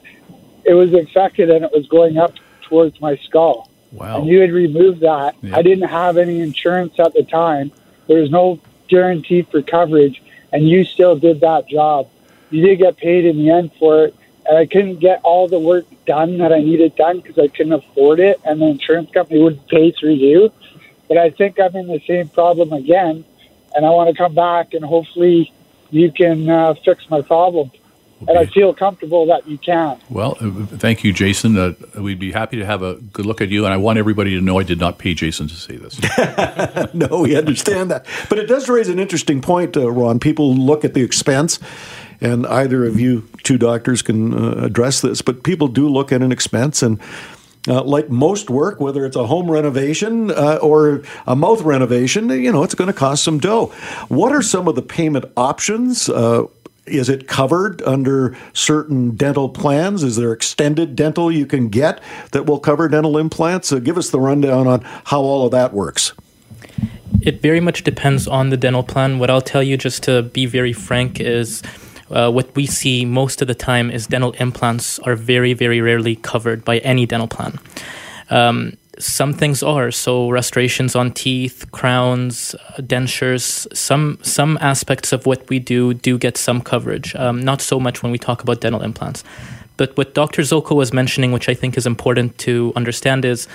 it 0.63 0.73
was 0.73 0.93
infected 0.93 1.49
and 1.49 1.63
it 1.65 1.71
was 1.71 1.87
going 1.87 2.17
up 2.17 2.33
towards 2.61 2.99
my 3.01 3.15
skull. 3.17 3.69
Wow. 3.91 4.19
And 4.19 4.27
you 4.27 4.39
had 4.39 4.51
removed 4.51 5.01
that. 5.01 5.35
Yep. 5.41 5.53
I 5.57 5.61
didn't 5.61 5.89
have 5.89 6.17
any 6.17 6.41
insurance 6.41 6.99
at 6.99 7.13
the 7.13 7.23
time. 7.23 7.71
There 8.07 8.19
was 8.19 8.29
no 8.29 8.59
guarantee 8.87 9.43
for 9.43 9.61
coverage 9.61 10.21
and 10.55 10.69
you 10.69 10.85
still 10.85 11.17
did 11.17 11.41
that 11.41 11.67
job. 11.67 12.07
You 12.49 12.65
did 12.65 12.77
get 12.77 12.95
paid 12.95 13.25
in 13.25 13.37
the 13.37 13.49
end 13.49 13.71
for 13.77 14.05
it, 14.05 14.15
and 14.47 14.57
I 14.57 14.65
couldn't 14.65 15.01
get 15.01 15.19
all 15.21 15.49
the 15.49 15.59
work 15.59 15.83
done 16.05 16.37
that 16.37 16.53
I 16.53 16.59
needed 16.59 16.95
done 16.95 17.19
because 17.19 17.37
I 17.37 17.49
couldn't 17.49 17.73
afford 17.73 18.21
it, 18.21 18.39
and 18.45 18.61
the 18.61 18.67
insurance 18.67 19.11
company 19.11 19.43
wouldn't 19.43 19.67
pay 19.67 19.91
through 19.91 20.13
you. 20.13 20.53
But 21.09 21.17
I 21.17 21.29
think 21.31 21.59
I'm 21.59 21.75
in 21.75 21.87
the 21.87 21.99
same 22.07 22.29
problem 22.29 22.71
again, 22.71 23.25
and 23.75 23.85
I 23.85 23.89
want 23.89 24.09
to 24.09 24.15
come 24.15 24.33
back 24.33 24.73
and 24.73 24.85
hopefully 24.85 25.51
you 25.91 26.09
can 26.09 26.49
uh, 26.49 26.73
fix 26.85 27.09
my 27.09 27.21
problem. 27.21 27.69
And 28.27 28.37
I 28.37 28.45
feel 28.45 28.73
comfortable 28.73 29.25
that 29.27 29.47
you 29.47 29.57
can. 29.57 29.99
Well, 30.09 30.37
uh, 30.39 30.65
thank 30.77 31.03
you, 31.03 31.13
Jason. 31.13 31.57
Uh, 31.57 31.73
we'd 31.99 32.19
be 32.19 32.31
happy 32.31 32.57
to 32.57 32.65
have 32.65 32.81
a 32.81 32.95
good 32.95 33.25
look 33.25 33.41
at 33.41 33.49
you. 33.49 33.65
And 33.65 33.73
I 33.73 33.77
want 33.77 33.99
everybody 33.99 34.31
to 34.31 34.41
know 34.41 34.59
I 34.59 34.63
did 34.63 34.79
not 34.79 34.97
pay 34.97 35.13
Jason 35.13 35.47
to 35.47 35.55
say 35.55 35.77
this. 35.77 35.99
no, 36.93 37.21
we 37.21 37.35
understand 37.35 37.91
that. 37.91 38.05
But 38.29 38.39
it 38.39 38.47
does 38.47 38.69
raise 38.69 38.89
an 38.89 38.99
interesting 38.99 39.41
point, 39.41 39.77
uh, 39.77 39.91
Ron. 39.91 40.19
People 40.19 40.55
look 40.55 40.83
at 40.83 40.93
the 40.93 41.01
expense, 41.01 41.59
and 42.21 42.45
either 42.47 42.85
of 42.85 42.99
you 42.99 43.27
two 43.43 43.57
doctors 43.57 44.01
can 44.01 44.33
uh, 44.33 44.65
address 44.65 45.01
this, 45.01 45.21
but 45.21 45.43
people 45.43 45.67
do 45.67 45.87
look 45.87 46.11
at 46.11 46.21
an 46.21 46.31
expense 46.31 46.81
and 46.81 46.99
uh, 47.67 47.83
like 47.83 48.09
most 48.09 48.49
work, 48.49 48.79
whether 48.79 49.05
it's 49.05 49.15
a 49.15 49.25
home 49.25 49.49
renovation 49.49 50.31
uh, 50.31 50.59
or 50.61 51.01
a 51.25 51.35
mouth 51.35 51.61
renovation, 51.61 52.29
you 52.29 52.51
know, 52.51 52.63
it's 52.63 52.75
going 52.75 52.87
to 52.87 52.93
cost 52.93 53.23
some 53.23 53.39
dough. 53.39 53.67
What 54.07 54.31
are 54.31 54.41
some 54.41 54.67
of 54.67 54.75
the 54.75 54.81
payment 54.81 55.25
options? 55.35 56.09
Uh, 56.09 56.45
is 56.85 57.09
it 57.09 57.27
covered 57.27 57.81
under 57.83 58.37
certain 58.53 59.11
dental 59.15 59.49
plans? 59.49 60.03
Is 60.03 60.15
there 60.15 60.31
extended 60.31 60.95
dental 60.95 61.31
you 61.31 61.45
can 61.45 61.69
get 61.69 62.01
that 62.31 62.45
will 62.45 62.59
cover 62.59 62.87
dental 62.87 63.17
implants? 63.17 63.69
So 63.69 63.79
give 63.79 63.97
us 63.97 64.09
the 64.09 64.19
rundown 64.19 64.67
on 64.67 64.81
how 65.05 65.21
all 65.21 65.45
of 65.45 65.51
that 65.51 65.73
works. 65.73 66.13
It 67.21 67.41
very 67.41 67.59
much 67.59 67.83
depends 67.83 68.27
on 68.27 68.49
the 68.49 68.57
dental 68.57 68.83
plan. 68.83 69.19
What 69.19 69.29
I'll 69.29 69.41
tell 69.41 69.63
you, 69.63 69.77
just 69.77 70.03
to 70.03 70.21
be 70.23 70.45
very 70.45 70.73
frank, 70.73 71.19
is 71.19 71.63
uh, 72.11 72.31
what 72.31 72.55
we 72.55 72.65
see 72.67 73.03
most 73.05 73.41
of 73.41 73.47
the 73.47 73.55
time 73.55 73.89
is 73.89 74.05
dental 74.05 74.33
implants 74.33 74.99
are 74.99 75.15
very, 75.15 75.53
very 75.53 75.81
rarely 75.81 76.17
covered 76.17 76.63
by 76.63 76.79
any 76.79 77.05
dental 77.05 77.27
plan. 77.27 77.59
Um, 78.29 78.77
some 78.99 79.33
things 79.33 79.61
are 79.61 79.91
so 79.91 80.29
restorations 80.29 80.95
on 80.95 81.11
teeth, 81.11 81.65
crowns, 81.71 82.55
uh, 82.55 82.81
dentures. 82.81 83.67
Some 83.75 84.19
some 84.21 84.57
aspects 84.61 85.11
of 85.11 85.25
what 85.25 85.49
we 85.49 85.59
do 85.59 85.93
do 85.93 86.17
get 86.17 86.37
some 86.37 86.61
coverage. 86.61 87.15
Um, 87.15 87.43
not 87.43 87.61
so 87.61 87.79
much 87.79 88.03
when 88.03 88.11
we 88.11 88.17
talk 88.17 88.41
about 88.43 88.61
dental 88.61 88.81
implants. 88.81 89.23
But 89.77 89.97
what 89.97 90.13
Dr. 90.13 90.41
Zokol 90.41 90.77
was 90.77 90.93
mentioning, 90.93 91.33
which 91.33 91.49
I 91.49 91.53
think 91.53 91.77
is 91.77 91.85
important 91.85 92.37
to 92.39 92.71
understand, 92.75 93.25
is 93.25 93.47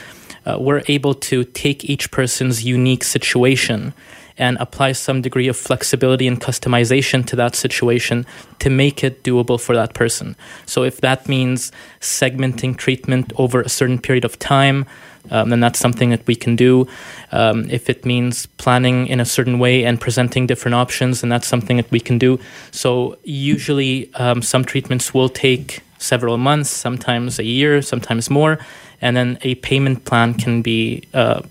uh, 0.44 0.58
we're 0.60 0.82
able 0.86 1.14
to 1.14 1.44
take 1.44 1.84
each 1.84 2.10
person's 2.10 2.64
unique 2.64 3.04
situation 3.04 3.94
and 4.36 4.56
apply 4.58 4.92
some 4.92 5.20
degree 5.20 5.48
of 5.48 5.56
flexibility 5.56 6.26
and 6.26 6.40
customization 6.40 7.24
to 7.26 7.36
that 7.36 7.54
situation 7.54 8.24
to 8.58 8.70
make 8.70 9.04
it 9.04 9.22
doable 9.22 9.60
for 9.60 9.74
that 9.74 9.92
person. 9.92 10.34
So 10.66 10.82
if 10.82 11.00
that 11.02 11.28
means 11.28 11.72
segmenting 12.00 12.76
treatment 12.76 13.32
over 13.36 13.60
a 13.60 13.68
certain 13.68 13.98
period 13.98 14.24
of 14.24 14.38
time, 14.38 14.86
um, 15.30 15.50
then 15.50 15.60
that's 15.60 15.78
something 15.78 16.10
that 16.10 16.26
we 16.26 16.34
can 16.34 16.56
do. 16.56 16.86
Um, 17.32 17.68
if 17.70 17.90
it 17.90 18.04
means 18.04 18.46
planning 18.46 19.06
in 19.06 19.20
a 19.20 19.24
certain 19.24 19.58
way 19.58 19.84
and 19.84 20.00
presenting 20.00 20.46
different 20.46 20.74
options, 20.74 21.20
then 21.20 21.30
that's 21.30 21.46
something 21.46 21.76
that 21.76 21.90
we 21.90 22.00
can 22.00 22.18
do. 22.18 22.38
So 22.70 23.18
usually, 23.24 24.12
um, 24.14 24.42
some 24.42 24.64
treatments 24.64 25.12
will 25.14 25.28
take 25.28 25.80
several 25.98 26.38
months, 26.38 26.70
sometimes 26.70 27.38
a 27.38 27.44
year, 27.44 27.82
sometimes 27.82 28.30
more, 28.30 28.58
and 29.00 29.16
then 29.16 29.38
a 29.42 29.54
payment 29.56 30.04
plan 30.04 30.34
can 30.34 30.62
be 30.62 31.02
uh, 31.14 31.42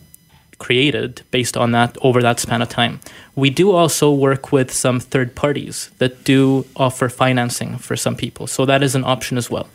created 0.59 1.23
based 1.31 1.57
on 1.57 1.71
that 1.71 1.97
over 2.01 2.21
that 2.21 2.39
span 2.39 2.61
of 2.61 2.69
time. 2.69 2.99
We 3.35 3.49
do 3.49 3.71
also 3.71 4.11
work 4.11 4.51
with 4.51 4.71
some 4.71 4.99
third 4.99 5.33
parties 5.33 5.89
that 5.97 6.23
do 6.25 6.65
offer 6.75 7.09
financing 7.09 7.77
for 7.77 7.95
some 7.95 8.15
people, 8.15 8.47
so 8.47 8.65
that 8.65 8.83
is 8.83 8.95
an 8.95 9.03
option 9.05 9.37
as 9.37 9.49
well. 9.49 9.67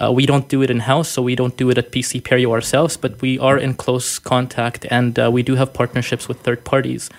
Uh, 0.00 0.12
we 0.12 0.26
don't 0.26 0.48
do 0.48 0.62
it 0.62 0.70
in 0.70 0.80
house, 0.80 1.08
so 1.08 1.20
we 1.22 1.34
don't 1.34 1.56
do 1.56 1.70
it 1.70 1.78
at 1.78 1.90
BC 1.90 2.22
Perio 2.22 2.52
ourselves, 2.52 2.96
but 2.96 3.20
we 3.20 3.38
are 3.40 3.58
in 3.58 3.74
close 3.74 4.18
contact 4.20 4.86
and 4.90 5.18
uh, 5.18 5.28
we 5.30 5.42
do 5.42 5.56
have 5.56 5.74
partnerships 5.74 6.28
with 6.28 6.40
third 6.40 6.64
parties 6.64 7.10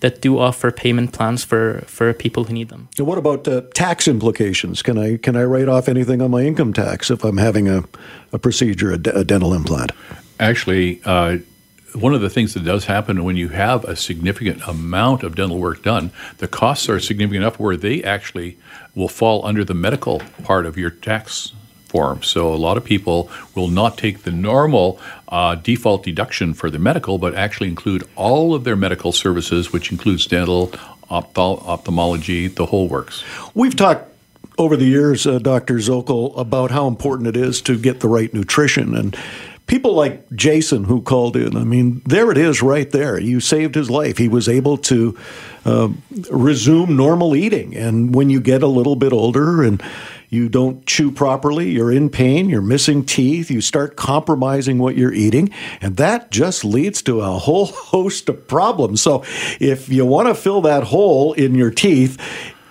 that 0.00 0.20
do 0.20 0.38
offer 0.38 0.70
payment 0.70 1.12
plans 1.12 1.42
for, 1.42 1.82
for 1.86 2.12
people 2.12 2.44
who 2.44 2.52
need 2.52 2.68
them. 2.68 2.88
And 2.96 3.06
what 3.06 3.18
about 3.18 3.48
uh, 3.48 3.62
tax 3.74 4.06
implications? 4.06 4.82
Can 4.82 4.96
I 4.96 5.16
can 5.16 5.34
I 5.36 5.42
write 5.42 5.68
off 5.68 5.88
anything 5.88 6.22
on 6.22 6.30
my 6.30 6.42
income 6.42 6.72
tax 6.72 7.10
if 7.10 7.24
I'm 7.24 7.38
having 7.38 7.68
a, 7.68 7.82
a 8.32 8.38
procedure, 8.38 8.92
a, 8.92 8.98
d- 8.98 9.10
a 9.12 9.24
dental 9.24 9.52
implant? 9.52 9.90
Actually, 10.38 11.00
uh, 11.04 11.38
one 11.94 12.14
of 12.14 12.20
the 12.20 12.30
things 12.30 12.54
that 12.54 12.64
does 12.64 12.84
happen 12.84 13.24
when 13.24 13.36
you 13.36 13.48
have 13.48 13.84
a 13.84 13.96
significant 13.96 14.62
amount 14.66 15.22
of 15.22 15.34
dental 15.34 15.58
work 15.58 15.82
done, 15.82 16.10
the 16.38 16.48
costs 16.48 16.88
are 16.88 17.00
significant 17.00 17.42
enough 17.42 17.58
where 17.58 17.76
they 17.76 18.02
actually 18.02 18.58
will 18.94 19.08
fall 19.08 19.44
under 19.46 19.64
the 19.64 19.74
medical 19.74 20.20
part 20.42 20.66
of 20.66 20.76
your 20.76 20.90
tax 20.90 21.52
form. 21.86 22.22
So 22.22 22.52
a 22.52 22.56
lot 22.56 22.76
of 22.76 22.84
people 22.84 23.30
will 23.54 23.68
not 23.68 23.96
take 23.96 24.22
the 24.22 24.30
normal 24.30 25.00
uh, 25.28 25.54
default 25.54 26.02
deduction 26.02 26.52
for 26.52 26.70
the 26.70 26.78
medical, 26.78 27.18
but 27.18 27.34
actually 27.34 27.68
include 27.68 28.04
all 28.14 28.54
of 28.54 28.64
their 28.64 28.76
medical 28.76 29.12
services, 29.12 29.72
which 29.72 29.90
includes 29.90 30.26
dental, 30.26 30.72
ophthalmology, 31.10 31.68
ophthalmology, 31.68 32.46
the 32.48 32.66
whole 32.66 32.88
works. 32.88 33.24
We've 33.54 33.74
talked 33.74 34.04
over 34.58 34.76
the 34.76 34.84
years, 34.84 35.26
uh, 35.26 35.38
Dr. 35.38 35.76
Zokol, 35.76 36.36
about 36.36 36.70
how 36.70 36.88
important 36.88 37.28
it 37.28 37.36
is 37.36 37.62
to 37.62 37.78
get 37.78 38.00
the 38.00 38.08
right 38.08 38.32
nutrition 38.34 38.94
and 38.94 39.16
people 39.68 39.94
like 39.94 40.28
Jason 40.32 40.84
who 40.84 41.00
called 41.00 41.36
in, 41.36 41.56
I 41.56 41.62
mean, 41.62 42.02
there 42.04 42.32
it 42.32 42.38
is 42.38 42.60
right 42.62 42.90
there. 42.90 43.20
You 43.20 43.38
saved 43.38 43.76
his 43.76 43.88
life. 43.88 44.18
He 44.18 44.26
was 44.26 44.48
able 44.48 44.78
to 44.78 45.16
uh, 45.64 45.88
resume 46.30 46.96
normal 46.96 47.36
eating. 47.36 47.76
And 47.76 48.14
when 48.14 48.30
you 48.30 48.40
get 48.40 48.62
a 48.62 48.66
little 48.66 48.96
bit 48.96 49.12
older 49.12 49.62
and 49.62 49.80
you 50.30 50.48
don't 50.48 50.84
chew 50.86 51.10
properly, 51.10 51.70
you're 51.70 51.92
in 51.92 52.10
pain, 52.10 52.48
you're 52.48 52.62
missing 52.62 53.04
teeth, 53.04 53.50
you 53.50 53.60
start 53.60 53.96
compromising 53.96 54.78
what 54.78 54.96
you're 54.96 55.12
eating, 55.12 55.50
and 55.80 55.96
that 55.96 56.30
just 56.30 56.64
leads 56.64 57.00
to 57.02 57.20
a 57.20 57.38
whole 57.38 57.66
host 57.66 58.28
of 58.28 58.48
problems. 58.48 59.00
So 59.00 59.22
if 59.60 59.88
you 59.88 60.04
want 60.04 60.28
to 60.28 60.34
fill 60.34 60.62
that 60.62 60.84
hole 60.84 61.34
in 61.34 61.54
your 61.54 61.70
teeth, 61.70 62.18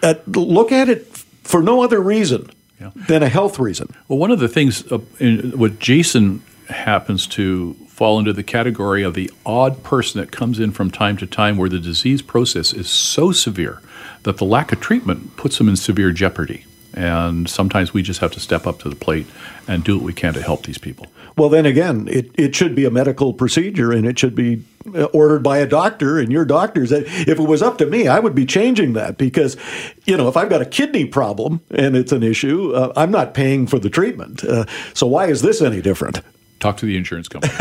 uh, 0.04 0.16
look 0.28 0.72
at 0.72 0.90
it 0.90 1.08
for 1.44 1.62
no 1.62 1.84
other 1.84 2.02
reason. 2.02 2.52
Yeah. 2.80 2.92
Than 3.08 3.24
a 3.24 3.28
health 3.28 3.58
reason. 3.58 3.88
Well, 4.08 4.20
one 4.20 4.30
of 4.30 4.38
the 4.38 4.48
things, 4.48 4.86
uh, 4.92 5.00
in, 5.20 5.58
what 5.58 5.80
Jason 5.80 6.44
happens 6.70 7.28
to 7.28 7.74
fall 7.88 8.20
into 8.20 8.34
the 8.34 8.44
category 8.44 9.04
of 9.04 9.14
the 9.14 9.32
odd 9.46 9.84
person 9.84 10.22
that 10.22 10.32
comes 10.32 10.60
in 10.60 10.72
from 10.72 10.92
time 10.92 11.18
to 11.18 11.26
time 11.26 11.58
where 11.58 11.70
the 11.70 11.80
disease 11.80 12.22
process 12.22 12.74
is 12.74 12.90
so 12.90 13.32
severe 13.32 13.82
that 14.24 14.38
the 14.38 14.46
lack 14.46 14.72
of 14.72 14.80
treatment 14.80 15.36
puts 15.38 15.58
them 15.58 15.70
in 15.70 15.76
severe 15.76 16.12
jeopardy. 16.12 16.66
And 16.94 17.50
sometimes 17.50 17.94
we 17.94 18.02
just 18.02 18.20
have 18.22 18.32
to 18.32 18.40
step 18.40 18.66
up 18.66 18.80
to 18.80 18.90
the 18.90 18.96
plate 18.96 19.28
and 19.68 19.84
do 19.84 19.98
what 19.98 20.06
we 20.06 20.14
can 20.14 20.34
to 20.34 20.42
help 20.42 20.66
these 20.66 20.78
people. 20.78 21.08
Well, 21.38 21.50
then 21.50 21.68
again, 21.68 22.08
it, 22.10 22.32
it 22.34 22.56
should 22.56 22.74
be 22.74 22.86
a 22.86 22.90
medical 22.90 23.34
procedure 23.34 23.92
and 23.92 24.08
it 24.08 24.18
should 24.18 24.34
be 24.34 24.64
uh, 24.96 25.04
ordered 25.06 25.44
by 25.44 25.60
a 25.60 25.68
doctor 25.68 26.18
and 26.18 26.32
your 26.32 26.46
doctors. 26.46 26.92
If 26.92 27.28
it 27.28 27.40
was 27.40 27.62
up 27.62 27.78
to 27.78 27.86
me, 27.86 28.08
I 28.08 28.20
would 28.20 28.34
be 28.34 28.46
changing 28.46 28.94
that 28.94 29.20
because, 29.20 29.56
you 30.06 30.18
know, 30.18 30.28
if 30.28 30.36
I've 30.36 30.50
got 30.50 30.62
a 30.62 30.66
kidney 30.66 31.06
problem 31.06 31.62
and 31.70 31.96
it's 31.96 32.12
an 32.12 32.24
issue, 32.24 32.74
uh, 32.74 32.92
I'm 32.96 33.12
not 33.12 33.36
paying 33.36 33.68
for 33.68 33.78
the 33.78 33.92
treatment. 33.92 34.44
Uh, 34.44 34.66
so 34.96 35.06
why 35.06 35.28
is 35.28 35.44
this 35.44 35.62
any 35.62 35.82
different? 35.82 36.22
Talk 36.60 36.78
to 36.78 36.88
the 36.88 36.98
insurance 36.98 37.28
company. 37.28 37.54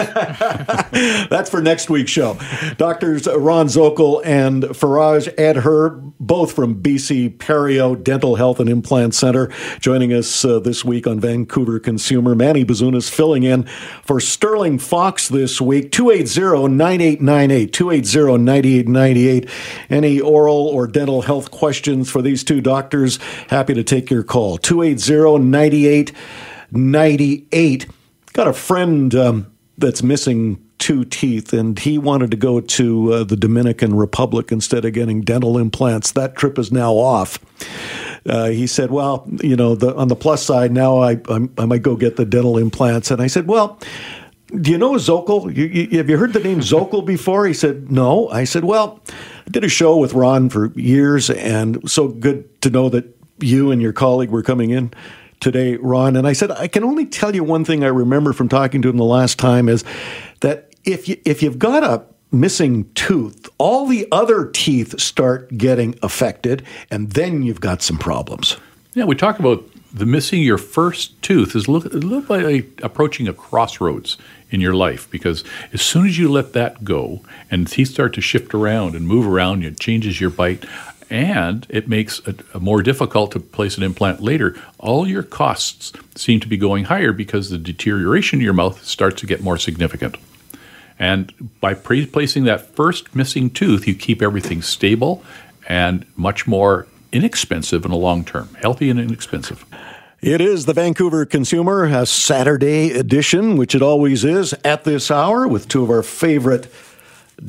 That's 1.29 1.51
for 1.51 1.61
next 1.61 1.91
week's 1.91 2.11
show. 2.11 2.39
Doctors 2.79 3.27
Ron 3.27 3.67
Zokol 3.67 4.23
and 4.25 4.63
Faraj 4.63 5.29
Edher, 5.35 6.13
both 6.19 6.53
from 6.53 6.81
BC 6.81 7.37
Perio 7.37 8.03
Dental 8.03 8.37
Health 8.37 8.59
and 8.59 8.71
Implant 8.71 9.15
Center, 9.15 9.53
joining 9.81 10.15
us 10.15 10.47
uh, 10.47 10.61
this 10.61 10.83
week 10.83 11.07
on 11.07 11.21
Vancouver 11.21 11.79
Consumer. 11.79 12.35
Manny 12.35 12.65
Bazunas 12.65 13.11
filling 13.11 13.43
in 13.43 13.65
for 14.03 14.19
Sterling 14.19 14.79
Fox 14.79 15.29
this 15.29 15.61
week. 15.61 15.93
280 15.93 16.69
9898. 16.75 17.73
280 17.75 18.39
9898. 18.39 19.51
Any 19.91 20.21
oral 20.21 20.69
or 20.69 20.87
dental 20.87 21.21
health 21.23 21.51
questions 21.51 22.11
for 22.11 22.23
these 22.23 22.43
two 22.43 22.63
doctors? 22.63 23.19
Happy 23.49 23.75
to 23.75 23.85
take 23.85 24.11
your 24.11 24.23
call. 24.23 24.57
280 24.57 25.45
9898. 26.71 27.87
Got 28.37 28.49
a 28.49 28.53
friend 28.53 29.15
um, 29.15 29.51
that's 29.79 30.03
missing 30.03 30.63
two 30.77 31.07
teeth, 31.07 31.55
and 31.55 31.79
he 31.79 31.97
wanted 31.97 32.31
to 32.33 32.37
go 32.37 32.61
to 32.61 33.13
uh, 33.15 33.25
the 33.25 33.35
Dominican 33.35 33.95
Republic 33.95 34.53
instead 34.53 34.85
of 34.85 34.93
getting 34.93 35.23
dental 35.23 35.57
implants. 35.57 36.13
That 36.13 36.37
trip 36.37 36.59
is 36.59 36.71
now 36.71 36.93
off. 36.93 37.39
Uh, 38.27 38.51
he 38.51 38.67
said, 38.67 38.91
"Well, 38.91 39.27
you 39.43 39.57
know, 39.57 39.75
the, 39.75 39.97
on 39.97 40.09
the 40.09 40.17
plus 40.17 40.45
side, 40.45 40.71
now 40.71 40.99
I, 40.99 41.13
I, 41.31 41.49
I 41.57 41.65
might 41.65 41.81
go 41.81 41.97
get 41.97 42.17
the 42.17 42.27
dental 42.27 42.59
implants." 42.59 43.11
And 43.11 43.23
I 43.23 43.27
said, 43.27 43.49
"Well." 43.49 43.81
Do 44.55 44.71
you 44.71 44.79
know 44.79 44.93
Zokol? 44.93 45.57
You, 45.57 45.65
you, 45.65 45.99
have 45.99 46.09
you 46.09 46.17
heard 46.17 46.33
the 46.33 46.39
name 46.39 46.61
Zokol 46.61 47.05
before? 47.05 47.47
He 47.47 47.53
said, 47.53 47.91
No. 47.91 48.29
I 48.29 48.45
said, 48.45 48.65
Well, 48.65 49.01
I 49.45 49.51
did 49.51 49.65
a 49.65 49.69
show 49.69 49.97
with 49.97 50.15
Ron 50.15 50.51
for 50.51 50.71
years, 50.79 51.31
and 51.31 51.91
so 51.91 52.07
good 52.07 52.63
to 52.63 52.71
know 52.71 52.89
that 52.91 53.07
you 53.41 53.73
and 53.73 53.83
your 53.83 53.93
colleague 53.93 54.31
were 54.31 54.45
coming 54.45 54.71
in 54.71 54.93
today, 55.41 55.77
Ron. 55.77 56.17
And 56.17 56.27
I 56.27 56.33
said, 56.33 56.51
I 56.51 56.69
can 56.69 56.85
only 56.85 57.07
tell 57.07 57.35
you 57.35 57.45
one 57.45 57.65
thing 57.65 57.85
I 57.85 57.89
remember 57.89 58.33
from 58.33 58.49
talking 58.49 58.83
to 58.83 58.89
him 58.89 58.97
the 58.97 59.05
last 59.05 59.39
time 59.39 59.69
is 59.69 59.85
that 60.41 60.75
if 60.85 61.09
you 61.09 61.21
if 61.25 61.43
you've 61.43 61.59
got 61.59 61.83
a 61.83 62.05
missing 62.33 62.91
tooth, 62.95 63.49
all 63.59 63.87
the 63.87 64.07
other 64.13 64.47
teeth 64.47 65.01
start 65.01 65.57
getting 65.57 65.99
affected, 66.03 66.65
and 66.91 67.11
then 67.13 67.43
you've 67.43 67.61
got 67.61 67.83
some 67.83 67.99
problems. 67.99 68.57
Yeah, 68.95 69.05
we 69.05 69.15
talk 69.15 69.39
about 69.39 69.65
the 69.93 70.07
missing 70.07 70.43
your 70.43 70.59
first 70.59 71.21
tooth 71.23 71.57
is 71.57 71.67
a 71.67 71.71
little, 71.71 71.93
a 71.93 72.01
little 72.01 72.37
like 72.37 72.81
approaching 72.83 73.29
a 73.29 73.33
crossroads 73.33 74.19
in 74.51 74.61
your 74.61 74.75
life 74.75 75.11
because 75.11 75.43
as 75.73 75.83
soon 75.83 76.07
as 76.07 76.19
you 76.19 76.31
let 76.31 76.53
that 76.53 76.85
go 76.85 77.21
and 77.51 77.67
teeth 77.67 77.89
start 77.89 78.13
to 78.15 78.21
shift 78.21 78.55
around 78.55 78.95
and 78.95 79.09
move 79.09 79.27
around, 79.27 79.65
it 79.65 79.81
changes 79.81 80.21
your 80.21 80.31
bite 80.31 80.65
and 81.09 81.67
it 81.69 81.89
makes 81.89 82.21
it 82.21 82.43
more 82.61 82.83
difficult 82.83 83.33
to 83.33 83.41
place 83.41 83.77
an 83.77 83.83
implant 83.83 84.21
later. 84.21 84.57
All 84.79 85.07
your 85.07 85.23
costs 85.23 85.93
seem 86.15 86.41
to 86.41 86.49
be 86.49 86.57
going 86.57 86.85
higher 86.85 87.13
because 87.13 87.51
the 87.51 87.59
deterioration 87.59 88.41
in 88.41 88.45
your 88.45 88.55
mouth 88.55 88.85
starts 88.85 89.21
to 89.21 89.27
get 89.27 89.43
more 89.43 89.59
significant. 89.59 90.17
And 90.99 91.33
by 91.61 91.75
pre- 91.75 92.07
placing 92.07 92.45
that 92.45 92.75
first 92.75 93.15
missing 93.15 93.51
tooth, 93.51 93.87
you 93.87 93.95
keep 93.95 94.23
everything 94.23 94.63
stable 94.63 95.23
and 95.69 96.07
much 96.17 96.47
more 96.47 96.87
inexpensive 97.13 97.85
in 97.85 97.91
the 97.91 97.97
long 97.97 98.25
term, 98.25 98.49
healthy 98.61 98.91
and 98.91 98.99
inexpensive. 98.99 99.65
It 100.23 100.41
is 100.41 100.65
the 100.65 100.73
Vancouver 100.73 101.27
Consumer, 101.27 101.85
a 101.85 102.07
Saturday 102.07 102.91
edition, 102.93 103.57
which 103.57 103.75
it 103.75 103.83
always 103.83 104.25
is 104.25 104.55
at 104.65 104.85
this 104.85 105.11
hour 105.11 105.47
with 105.47 105.69
two 105.69 105.83
of 105.83 105.91
our 105.91 106.03
favorite 106.03 106.73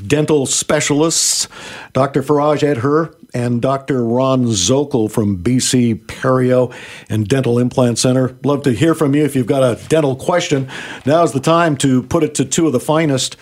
dental 0.05 0.45
specialists, 0.45 1.47
Dr. 1.93 2.21
Faraj 2.21 2.59
Edher 2.59 3.15
and 3.37 3.61
Dr. 3.61 4.03
Ron 4.03 4.45
Zokol 4.45 5.11
from 5.11 5.43
BC 5.43 6.07
Perio 6.07 6.73
and 7.07 7.27
Dental 7.27 7.59
Implant 7.59 7.99
Center. 7.99 8.35
Love 8.43 8.63
to 8.63 8.71
hear 8.71 8.95
from 8.95 9.13
you 9.13 9.23
if 9.23 9.35
you've 9.35 9.45
got 9.45 9.61
a 9.61 9.79
dental 9.89 10.15
question. 10.15 10.67
Now's 11.05 11.33
the 11.33 11.39
time 11.39 11.77
to 11.77 12.01
put 12.01 12.23
it 12.23 12.33
to 12.35 12.45
two 12.45 12.65
of 12.65 12.73
the 12.73 12.79
finest 12.79 13.37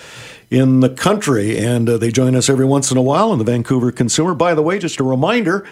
in 0.51 0.81
the 0.81 0.89
country, 0.89 1.57
and 1.57 1.89
uh, 1.89 1.97
they 1.97 2.11
join 2.11 2.35
us 2.35 2.49
every 2.49 2.65
once 2.65 2.91
in 2.91 2.97
a 2.97 3.01
while 3.01 3.31
in 3.31 3.39
the 3.39 3.45
Vancouver 3.45 3.89
Consumer. 3.91 4.35
By 4.35 4.53
the 4.53 4.61
way, 4.61 4.79
just 4.79 4.99
a 4.99 5.03
reminder 5.03 5.65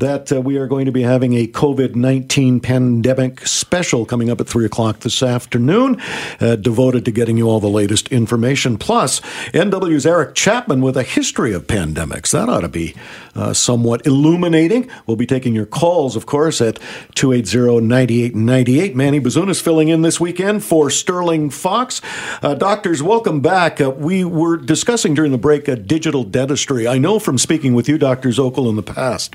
that 0.00 0.32
uh, 0.32 0.40
we 0.40 0.56
are 0.56 0.66
going 0.66 0.86
to 0.86 0.92
be 0.92 1.02
having 1.02 1.34
a 1.34 1.46
COVID 1.46 1.94
19 1.94 2.60
pandemic 2.60 3.46
special 3.46 4.04
coming 4.04 4.30
up 4.30 4.40
at 4.40 4.48
3 4.48 4.64
o'clock 4.64 5.00
this 5.00 5.22
afternoon, 5.22 6.00
uh, 6.40 6.56
devoted 6.56 7.04
to 7.04 7.10
getting 7.10 7.36
you 7.36 7.48
all 7.48 7.60
the 7.60 7.68
latest 7.68 8.08
information. 8.08 8.78
Plus, 8.78 9.20
NW's 9.52 10.06
Eric 10.06 10.34
Chapman 10.34 10.80
with 10.80 10.96
a 10.96 11.02
history 11.02 11.52
of 11.52 11.66
pandemics. 11.66 12.32
That 12.32 12.48
ought 12.48 12.60
to 12.60 12.68
be 12.68 12.94
uh, 13.34 13.52
somewhat 13.52 14.06
illuminating. 14.06 14.90
We'll 15.06 15.16
be 15.16 15.26
taking 15.26 15.54
your 15.54 15.66
calls, 15.66 16.16
of 16.16 16.26
course, 16.26 16.60
at 16.60 16.78
280 17.14 17.86
9898. 17.86 18.96
Manny 18.96 19.20
Bazunas 19.20 19.60
filling 19.60 19.88
in 19.88 20.02
this 20.02 20.18
weekend 20.18 20.64
for 20.64 20.90
Sterling 20.90 21.50
Fox. 21.50 22.00
Uh, 22.42 22.54
doctors, 22.54 23.02
welcome 23.02 23.40
back. 23.40 23.80
Uh, 23.80 23.90
we 23.90 24.24
were 24.24 24.56
discussing 24.56 25.14
during 25.14 25.30
the 25.30 25.38
break 25.38 25.68
a 25.68 25.76
digital 25.76 26.24
dentistry. 26.24 26.88
I 26.88 26.98
know 26.98 27.18
from 27.18 27.36
speaking 27.36 27.74
with 27.74 27.88
you, 27.88 27.98
Dr. 27.98 28.30
Zokol, 28.30 28.68
in 28.68 28.76
the 28.76 28.82
past 28.82 29.34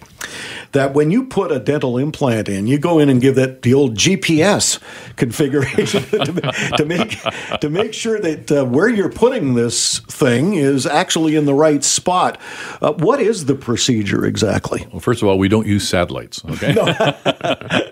that 0.71 0.93
when 0.93 1.11
you 1.11 1.25
put 1.25 1.51
a 1.51 1.59
dental 1.59 1.97
implant 1.97 2.49
in, 2.49 2.67
you 2.67 2.77
go 2.77 2.99
in 2.99 3.09
and 3.09 3.21
give 3.21 3.35
that 3.35 3.61
the 3.61 3.73
old 3.73 3.95
GPS 3.95 4.79
configuration 5.15 6.03
to, 6.09 6.73
to, 6.77 6.85
make 6.85 7.19
to 7.61 7.69
make 7.69 7.93
sure 7.93 8.19
that 8.19 8.51
uh, 8.51 8.65
where 8.65 8.89
you're 8.89 9.11
putting 9.11 9.55
this 9.55 9.99
thing 9.99 10.53
is 10.53 10.85
actually 10.85 11.35
in 11.35 11.45
the 11.45 11.53
right 11.53 11.83
spot. 11.83 12.39
Uh, 12.81 12.93
what 12.93 13.19
is 13.19 13.45
the 13.45 13.55
procedure 13.55 14.25
exactly? 14.25 14.85
Well, 14.91 14.99
first 14.99 15.21
of 15.21 15.27
all, 15.27 15.37
we 15.37 15.47
don't 15.47 15.67
use 15.67 15.87
satellites, 15.87 16.43
okay? 16.45 16.73
No. 16.73 16.85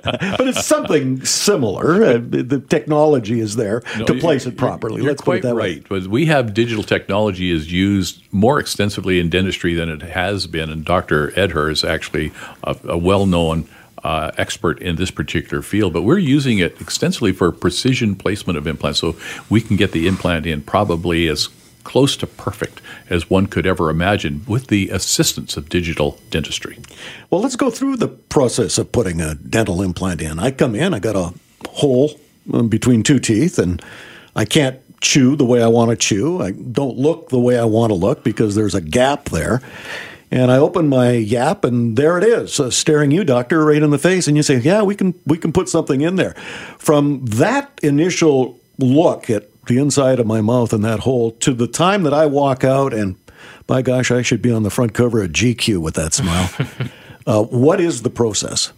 but 0.03 0.48
it's 0.48 0.65
something 0.65 1.24
similar. 1.25 2.03
Uh, 2.03 2.13
the 2.20 2.63
technology 2.67 3.39
is 3.39 3.55
there 3.55 3.84
no, 3.98 4.05
to 4.05 4.13
place 4.15 4.46
it 4.46 4.58
properly. 4.58 5.01
You're 5.01 5.12
Let's 5.12 5.22
quite 5.22 5.43
right. 5.43 5.86
But 5.88 6.08
we 6.08 6.25
have 6.25 6.53
digital 6.53 6.84
technology 6.84 7.51
is 7.51 7.72
used 7.72 8.22
more 8.32 8.60
extensively 8.60 9.20
in 9.20 9.29
dentistry 9.29 9.74
than 9.74 9.89
it 9.89 10.01
has 10.01 10.48
been, 10.48 10.70
and 10.70 10.84
Dr. 10.84 11.32
Edher 11.32 11.72
is 11.72 11.84
actually 11.84 12.32
a, 12.63 12.75
a 12.86 12.98
well 12.98 13.25
known 13.25 13.67
uh, 14.03 14.31
expert 14.38 14.81
in 14.81 14.98
this 14.98 15.12
particular 15.12 15.62
field, 15.62 15.93
but 15.93 16.01
we're 16.01 16.17
using 16.17 16.60
it 16.60 16.79
extensively 16.81 17.31
for 17.31 17.51
precision 17.51 18.15
placement 18.15 18.57
of 18.57 18.67
implants. 18.67 19.00
So 19.00 19.15
we 19.50 19.62
can 19.62 19.77
get 19.77 19.93
the 19.93 20.07
implant 20.07 20.45
in 20.45 20.62
probably 20.62 21.27
as 21.27 21.48
close 21.83 22.15
to 22.17 22.27
perfect 22.27 22.81
as 23.10 23.29
one 23.29 23.45
could 23.48 23.65
ever 23.65 23.89
imagine 23.89 24.43
with 24.48 24.67
the 24.67 24.89
assistance 24.89 25.57
of 25.57 25.69
digital 25.69 26.17
dentistry. 26.29 26.77
Well, 27.29 27.41
let's 27.41 27.55
go 27.55 27.69
through 27.69 27.98
the 27.98 28.07
process 28.07 28.77
of 28.77 28.91
putting 28.91 29.22
a 29.22 29.36
dental 29.36 29.81
implant 29.81 30.22
in. 30.22 30.39
I 30.39 30.51
come 30.51 30.75
in, 30.75 30.93
I 30.93 31.00
got 31.00 31.15
a 31.15 31.33
hole 31.69 32.19
between 32.67 33.03
two 33.03 33.19
teeth, 33.19 33.57
and 33.57 33.81
I 34.36 34.45
can't 34.45 34.79
chew 35.01 35.36
the 35.36 35.45
way 35.45 35.62
I 35.62 35.67
want 35.67 35.91
to 35.91 35.98
chew. 35.98 36.41
I 36.41 36.51
don't 36.51 36.98
look 36.98 37.29
the 37.29 37.39
way 37.39 37.60
I 37.60 37.65
want 37.65 37.91
to 37.91 37.95
look 37.95 38.24
because 38.24 38.55
there's 38.55 38.75
a 38.75 38.81
gap 38.81 39.25
there. 39.25 39.62
And 40.33 40.51
I 40.51 40.57
open 40.57 40.89
my 40.89 41.11
yap, 41.11 41.63
and 41.63 41.95
there 41.95 42.17
it 42.17 42.23
is, 42.23 42.59
uh, 42.59 42.71
staring 42.71 43.11
you, 43.11 43.23
doctor, 43.23 43.63
right 43.63 43.83
in 43.83 43.91
the 43.91 43.99
face. 43.99 44.27
And 44.27 44.35
you 44.35 44.41
say, 44.41 44.57
"Yeah, 44.57 44.81
we 44.81 44.95
can 44.95 45.13
we 45.27 45.37
can 45.37 45.53
put 45.53 45.69
something 45.69 46.01
in 46.01 46.15
there." 46.15 46.33
From 46.79 47.24
that 47.25 47.79
initial 47.83 48.59
look 48.79 49.29
at 49.29 49.48
the 49.67 49.77
inside 49.77 50.19
of 50.19 50.25
my 50.25 50.41
mouth 50.41 50.74
and 50.74 50.83
that 50.83 51.01
hole 51.01 51.29
to 51.41 51.53
the 51.53 51.67
time 51.67 52.01
that 52.01 52.15
I 52.15 52.25
walk 52.25 52.63
out, 52.63 52.96
and 52.96 53.15
by 53.67 53.83
gosh, 53.83 54.09
I 54.09 54.24
should 54.24 54.41
be 54.41 54.51
on 54.51 54.63
the 54.63 54.72
front 54.72 54.96
cover 54.96 55.22
of 55.22 55.31
GQ 55.31 55.77
with 55.77 55.93
that 55.93 56.15
smile. 56.15 56.50
uh, 57.27 57.43
what 57.43 57.79
is 57.79 58.01
the 58.01 58.09
process? 58.09 58.74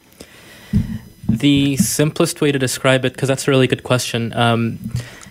The 1.30 1.78
simplest 1.78 2.42
way 2.42 2.52
to 2.52 2.60
describe 2.60 3.06
it, 3.06 3.14
because 3.14 3.30
that's 3.30 3.48
a 3.48 3.52
really 3.52 3.68
good 3.68 3.84
question. 3.84 4.34
Um, 4.34 4.78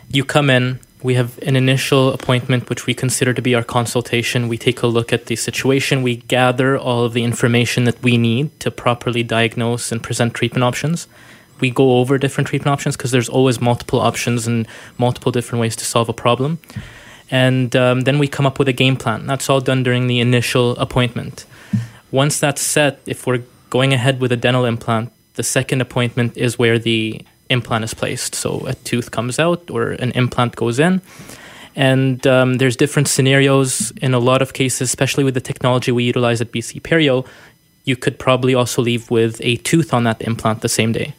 you 0.09 0.25
come 0.25 0.49
in, 0.49 0.81
we 1.05 1.15
have 1.17 1.39
an 1.43 1.55
initial 1.55 2.15
appointment, 2.15 2.71
which 2.71 2.87
we 2.87 2.95
consider 2.95 3.35
to 3.35 3.43
be 3.43 3.55
our 3.55 3.63
consultation. 3.63 4.49
We 4.49 4.57
take 4.57 4.81
a 4.81 4.87
look 4.87 5.13
at 5.13 5.27
the 5.27 5.37
situation. 5.37 6.03
We 6.03 6.17
gather 6.17 6.79
all 6.79 7.05
of 7.05 7.13
the 7.13 7.25
information 7.25 7.85
that 7.85 8.03
we 8.03 8.17
need 8.17 8.59
to 8.61 8.71
properly 8.71 9.23
diagnose 9.23 9.93
and 9.93 10.03
present 10.03 10.33
treatment 10.33 10.65
options. 10.65 11.07
We 11.61 11.69
go 11.71 11.99
over 11.99 12.17
different 12.17 12.49
treatment 12.49 12.73
options 12.73 12.97
because 12.97 13.11
there's 13.11 13.29
always 13.29 13.61
multiple 13.61 14.01
options 14.01 14.47
and 14.47 14.67
multiple 14.97 15.31
different 15.31 15.61
ways 15.61 15.77
to 15.77 15.85
solve 15.85 16.09
a 16.09 16.15
problem. 16.15 16.59
And 17.31 17.77
um, 17.77 18.01
then 18.03 18.19
we 18.19 18.27
come 18.27 18.47
up 18.47 18.59
with 18.59 18.69
a 18.69 18.73
game 18.73 18.97
plan. 18.97 19.27
That's 19.27 19.51
all 19.51 19.61
done 19.61 19.83
during 19.83 20.07
the 20.07 20.21
initial 20.21 20.71
appointment. 20.79 21.45
Once 22.13 22.41
that's 22.41 22.63
set, 22.63 23.01
if 23.05 23.27
we're 23.27 23.43
going 23.69 23.93
ahead 23.93 24.21
with 24.21 24.33
a 24.33 24.39
dental 24.39 24.65
implant, 24.65 25.13
the 25.35 25.43
second 25.43 25.83
appointment 25.83 26.39
is 26.39 26.59
where 26.59 26.79
the 26.79 27.21
implant 27.51 27.85
is 27.85 27.95
placed. 27.95 28.35
So 28.35 28.67
a 28.67 28.75
tooth 28.75 29.11
comes 29.11 29.39
out 29.39 29.71
or 29.71 29.93
an 29.93 30.11
implant 30.13 30.57
goes 30.57 30.79
in. 30.79 31.01
And 31.77 32.25
um, 32.27 32.55
there's 32.55 32.77
different 32.77 33.09
scenarios 33.09 33.93
in 34.01 34.15
a 34.15 34.19
lot 34.19 34.43
of 34.43 34.53
cases, 34.53 34.83
especially 34.83 35.25
with 35.25 35.35
the 35.35 35.41
technology 35.41 35.91
we 35.91 36.05
utilize 36.05 36.41
at 36.41 36.53
BC 36.53 36.83
Perio. 36.83 37.27
You 37.85 37.97
could 37.97 38.19
probably 38.19 38.55
also 38.55 38.81
leave 38.81 39.11
with 39.11 39.41
a 39.43 39.57
tooth 39.57 39.93
on 39.93 40.05
that 40.05 40.23
implant 40.23 40.61
the 40.61 40.69
same 40.69 40.93
day. 40.93 41.15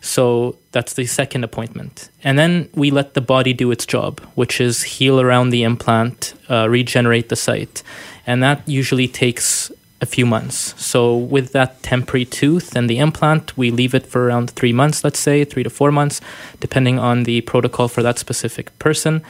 So 0.00 0.56
that's 0.72 0.94
the 0.94 1.06
second 1.06 1.42
appointment. 1.42 2.10
And 2.22 2.38
then 2.38 2.68
we 2.74 2.90
let 2.90 3.14
the 3.14 3.20
body 3.20 3.52
do 3.52 3.70
its 3.70 3.84
job, 3.84 4.20
which 4.34 4.60
is 4.60 4.82
heal 4.82 5.20
around 5.20 5.50
the 5.50 5.64
implant, 5.64 6.34
uh, 6.48 6.68
regenerate 6.68 7.30
the 7.30 7.36
site. 7.36 7.82
And 8.26 8.42
that 8.42 8.68
usually 8.68 9.08
takes 9.08 9.72
a 10.00 10.06
few 10.06 10.26
months. 10.26 10.74
So 10.82 11.16
with 11.16 11.52
that 11.52 11.82
temporary 11.82 12.24
tooth 12.24 12.76
and 12.76 12.88
the 12.88 12.98
implant, 12.98 13.56
we 13.56 13.70
leave 13.70 13.94
it 13.94 14.06
for 14.06 14.26
around 14.26 14.50
three 14.50 14.72
months, 14.72 15.02
let's 15.02 15.18
say 15.18 15.44
three 15.44 15.62
to 15.64 15.70
four 15.70 15.90
months, 15.90 16.20
depending 16.60 16.98
on 16.98 17.24
the 17.24 17.40
protocol 17.42 17.88
for 17.88 18.02
that 18.02 18.18
specific 18.18 18.76
person, 18.78 19.22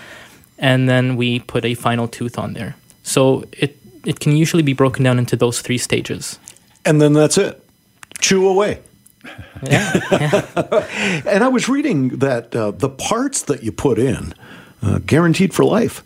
and 0.59 0.89
then 0.89 1.17
we 1.17 1.41
put 1.41 1.65
a 1.65 1.75
final 1.75 2.09
tooth 2.09 2.39
on 2.39 2.53
there. 2.53 2.77
So 3.03 3.45
it 3.53 3.77
it 4.05 4.21
can 4.21 4.37
usually 4.37 4.63
be 4.63 4.75
broken 4.75 5.05
down 5.05 5.19
into 5.19 5.37
those 5.37 5.61
three 5.61 5.79
stages. 5.79 6.39
And 6.85 7.01
then 7.01 7.13
that's 7.13 7.37
it. 7.37 7.63
Chew 8.21 8.49
away. 8.49 8.81
Yeah, 9.63 10.01
yeah. 10.13 11.23
and 11.27 11.45
I 11.45 11.49
was 11.49 11.69
reading 11.69 12.19
that 12.19 12.55
uh, 12.55 12.71
the 12.71 12.89
parts 12.89 13.43
that 13.43 13.63
you 13.63 13.73
put 13.73 13.99
in 13.99 14.35
uh, 14.83 15.01
guaranteed 15.05 15.53
for 15.53 15.65
life 15.65 16.03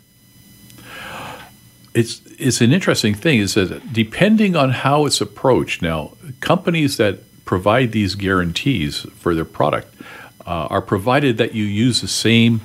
it's 1.95 2.21
it's 2.39 2.61
an 2.61 2.73
interesting 2.73 3.15
thing 3.15 3.39
is 3.39 3.55
that 3.55 3.93
depending 3.93 4.57
on 4.57 4.71
how 4.71 5.07
it's 5.07 5.21
approached 5.21 5.83
now 5.83 6.13
companies 6.41 6.97
that 6.97 7.19
provide 7.45 7.93
these 7.93 8.15
guarantees 8.15 9.01
for 9.17 9.35
their 9.35 9.45
product 9.45 9.95
uh, 10.47 10.67
are 10.71 10.83
provided 10.83 11.37
that 11.37 11.55
you 11.55 11.65
use 11.65 12.01
the 12.01 12.09
same 12.09 12.61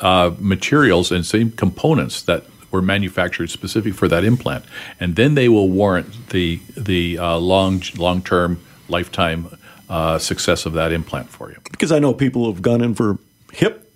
uh, 0.00 0.32
materials 0.38 1.10
and 1.12 1.26
same 1.26 1.50
components 1.50 2.22
that 2.22 2.44
were 2.70 2.82
manufactured 2.82 3.50
specific 3.50 3.94
for 3.94 4.08
that 4.08 4.24
implant. 4.24 4.64
And 4.98 5.16
then 5.16 5.34
they 5.34 5.48
will 5.48 5.68
warrant 5.68 6.28
the 6.30 6.60
the 6.76 7.18
uh, 7.18 7.38
long 7.38 7.82
long 7.96 8.22
term 8.22 8.60
lifetime 8.88 9.56
uh, 9.88 10.18
success 10.18 10.66
of 10.66 10.72
that 10.74 10.92
implant 10.92 11.28
for 11.30 11.50
you. 11.50 11.58
Because 11.70 11.92
I 11.92 11.98
know 11.98 12.14
people 12.14 12.44
who 12.44 12.52
have 12.52 12.62
gone 12.62 12.80
in 12.80 12.94
for 12.94 13.18
hip 13.52 13.89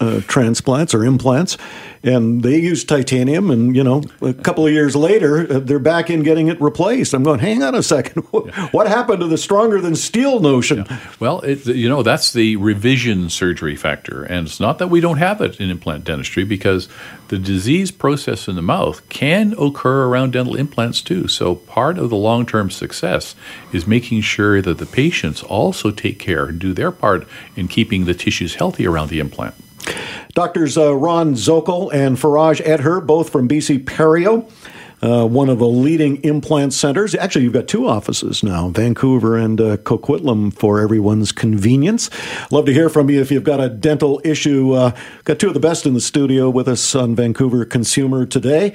uh, 0.00 0.20
transplants 0.22 0.94
or 0.94 1.04
implants, 1.04 1.56
and 2.02 2.42
they 2.42 2.58
use 2.58 2.84
titanium. 2.84 3.50
And 3.50 3.74
you 3.74 3.84
know, 3.84 4.02
a 4.20 4.32
couple 4.32 4.66
of 4.66 4.72
years 4.72 4.94
later, 4.94 5.52
uh, 5.52 5.58
they're 5.60 5.78
back 5.78 6.10
in 6.10 6.22
getting 6.22 6.48
it 6.48 6.60
replaced. 6.60 7.14
I'm 7.14 7.22
going, 7.22 7.40
hang 7.40 7.62
on 7.62 7.74
a 7.74 7.82
second, 7.82 8.22
what 8.72 8.86
happened 8.86 9.20
to 9.20 9.26
the 9.26 9.38
stronger 9.38 9.80
than 9.80 9.94
steel 9.94 10.40
notion? 10.40 10.86
Yeah. 10.88 11.00
Well, 11.20 11.40
it, 11.40 11.66
you 11.66 11.88
know, 11.88 12.02
that's 12.02 12.32
the 12.32 12.56
revision 12.56 13.30
surgery 13.30 13.76
factor, 13.76 14.24
and 14.24 14.46
it's 14.46 14.60
not 14.60 14.78
that 14.78 14.88
we 14.88 15.00
don't 15.00 15.18
have 15.18 15.40
it 15.40 15.60
in 15.60 15.70
implant 15.70 16.04
dentistry 16.04 16.44
because 16.44 16.88
the 17.28 17.38
disease 17.38 17.90
process 17.90 18.48
in 18.48 18.56
the 18.56 18.62
mouth 18.62 19.06
can 19.08 19.54
occur 19.58 20.06
around 20.06 20.32
dental 20.32 20.56
implants 20.56 21.02
too. 21.02 21.28
So 21.28 21.54
part 21.54 21.98
of 21.98 22.10
the 22.10 22.16
long-term 22.16 22.70
success 22.70 23.34
is 23.72 23.86
making 23.86 24.22
sure 24.22 24.62
that 24.62 24.78
the 24.78 24.86
patients 24.86 25.42
also 25.42 25.90
take 25.90 26.18
care 26.18 26.46
and 26.46 26.58
do 26.58 26.72
their 26.72 26.90
part 26.90 27.26
in 27.54 27.68
keeping 27.68 28.04
the 28.04 28.14
tissues 28.14 28.54
healthy 28.54 28.86
around 28.86 29.08
the 29.08 29.20
implant. 29.20 29.54
Doctors 30.34 30.78
uh, 30.78 30.94
Ron 30.94 31.34
Zokol 31.34 31.92
and 31.92 32.16
Faraj 32.16 32.64
Edher, 32.64 33.04
both 33.04 33.30
from 33.30 33.48
BC 33.48 33.84
Perio. 33.84 34.48
Uh, 35.00 35.24
one 35.24 35.48
of 35.48 35.60
the 35.60 35.66
leading 35.66 36.16
implant 36.24 36.72
centers. 36.72 37.14
Actually, 37.14 37.44
you've 37.44 37.52
got 37.52 37.68
two 37.68 37.86
offices 37.86 38.42
now, 38.42 38.68
Vancouver 38.70 39.36
and 39.36 39.60
uh, 39.60 39.76
Coquitlam, 39.76 40.52
for 40.52 40.80
everyone's 40.80 41.30
convenience. 41.30 42.10
Love 42.50 42.66
to 42.66 42.72
hear 42.72 42.88
from 42.88 43.08
you 43.08 43.20
if 43.20 43.30
you've 43.30 43.44
got 43.44 43.60
a 43.60 43.68
dental 43.68 44.20
issue. 44.24 44.72
Uh, 44.72 44.90
got 45.22 45.38
two 45.38 45.46
of 45.46 45.54
the 45.54 45.60
best 45.60 45.86
in 45.86 45.94
the 45.94 46.00
studio 46.00 46.50
with 46.50 46.66
us 46.66 46.96
on 46.96 47.14
Vancouver 47.14 47.64
Consumer 47.64 48.26
today. 48.26 48.74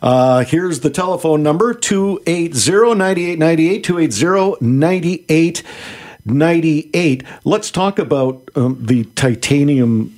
Uh, 0.00 0.42
here's 0.44 0.80
the 0.80 0.88
telephone 0.88 1.42
number 1.42 1.74
280 1.74 2.94
9898, 2.94 3.84
280 3.84 4.64
9898. 4.64 7.24
Let's 7.44 7.70
talk 7.70 7.98
about 7.98 8.48
um, 8.54 8.78
the 8.80 9.04
titanium 9.04 10.17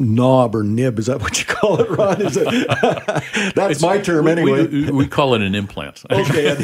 knob 0.00 0.56
or 0.56 0.62
nib. 0.62 0.98
Is 0.98 1.06
that 1.06 1.20
what 1.20 1.38
you 1.38 1.44
call 1.44 1.80
it, 1.80 1.90
Ron? 1.90 2.20
Is 2.22 2.36
it? 2.36 2.48
That's 3.54 3.80
my 3.82 3.98
term 3.98 4.26
anyway. 4.26 4.66
We, 4.66 4.90
we, 4.90 5.06
call 5.06 5.34
it 5.34 5.42
an 5.42 5.54
implant. 5.54 6.02
okay. 6.10 6.56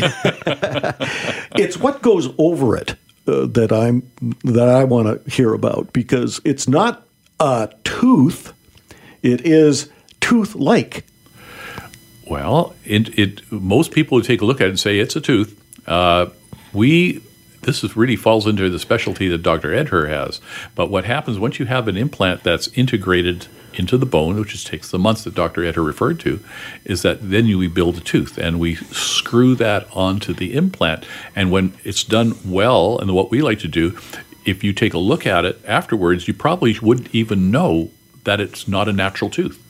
it's 1.56 1.76
what 1.76 2.02
goes 2.02 2.30
over 2.38 2.76
it 2.76 2.96
uh, 3.28 3.46
that 3.46 3.72
I'm 3.72 4.10
that 4.44 4.68
I 4.68 4.84
want 4.84 5.24
to 5.24 5.30
hear 5.30 5.52
about 5.52 5.92
because 5.92 6.40
it's 6.44 6.66
not 6.66 7.06
a 7.38 7.70
tooth; 7.84 8.52
it 9.22 9.42
is 9.42 9.90
tooth-like. 10.20 11.04
Well, 12.28 12.74
it, 12.84 13.16
it 13.18 13.52
most 13.52 13.92
people 13.92 14.16
would 14.16 14.24
take 14.24 14.40
a 14.40 14.44
look 14.44 14.60
at 14.60 14.66
it 14.66 14.70
and 14.70 14.80
say 14.80 14.98
it's 14.98 15.14
a 15.14 15.20
tooth. 15.20 15.62
Uh, 15.86 16.26
we 16.72 17.22
this 17.66 17.84
is 17.84 17.96
really 17.96 18.16
falls 18.16 18.46
into 18.46 18.70
the 18.70 18.78
specialty 18.78 19.28
that 19.28 19.42
Dr. 19.42 19.70
Edher 19.70 20.08
has. 20.08 20.40
But 20.74 20.88
what 20.88 21.04
happens 21.04 21.38
once 21.38 21.58
you 21.58 21.66
have 21.66 21.88
an 21.88 21.96
implant 21.96 22.44
that's 22.44 22.68
integrated 22.68 23.48
into 23.74 23.98
the 23.98 24.06
bone, 24.06 24.38
which 24.38 24.64
takes 24.64 24.90
the 24.90 24.98
months 24.98 25.24
that 25.24 25.34
Dr. 25.34 25.60
Edher 25.62 25.84
referred 25.84 26.20
to, 26.20 26.40
is 26.84 27.02
that 27.02 27.28
then 27.28 27.46
you, 27.46 27.58
we 27.58 27.68
build 27.68 27.98
a 27.98 28.00
tooth 28.00 28.38
and 28.38 28.58
we 28.58 28.76
screw 28.76 29.54
that 29.56 29.86
onto 29.92 30.32
the 30.32 30.54
implant. 30.54 31.04
And 31.34 31.50
when 31.50 31.74
it's 31.84 32.04
done 32.04 32.36
well, 32.44 32.98
and 32.98 33.12
what 33.12 33.30
we 33.30 33.42
like 33.42 33.58
to 33.58 33.68
do, 33.68 33.98
if 34.44 34.62
you 34.62 34.72
take 34.72 34.94
a 34.94 34.98
look 34.98 35.26
at 35.26 35.44
it 35.44 35.60
afterwards, 35.66 36.28
you 36.28 36.34
probably 36.34 36.78
wouldn't 36.80 37.14
even 37.14 37.50
know 37.50 37.90
that 38.24 38.40
it's 38.40 38.66
not 38.66 38.88
a 38.88 38.92
natural 38.92 39.28
tooth. 39.28 39.62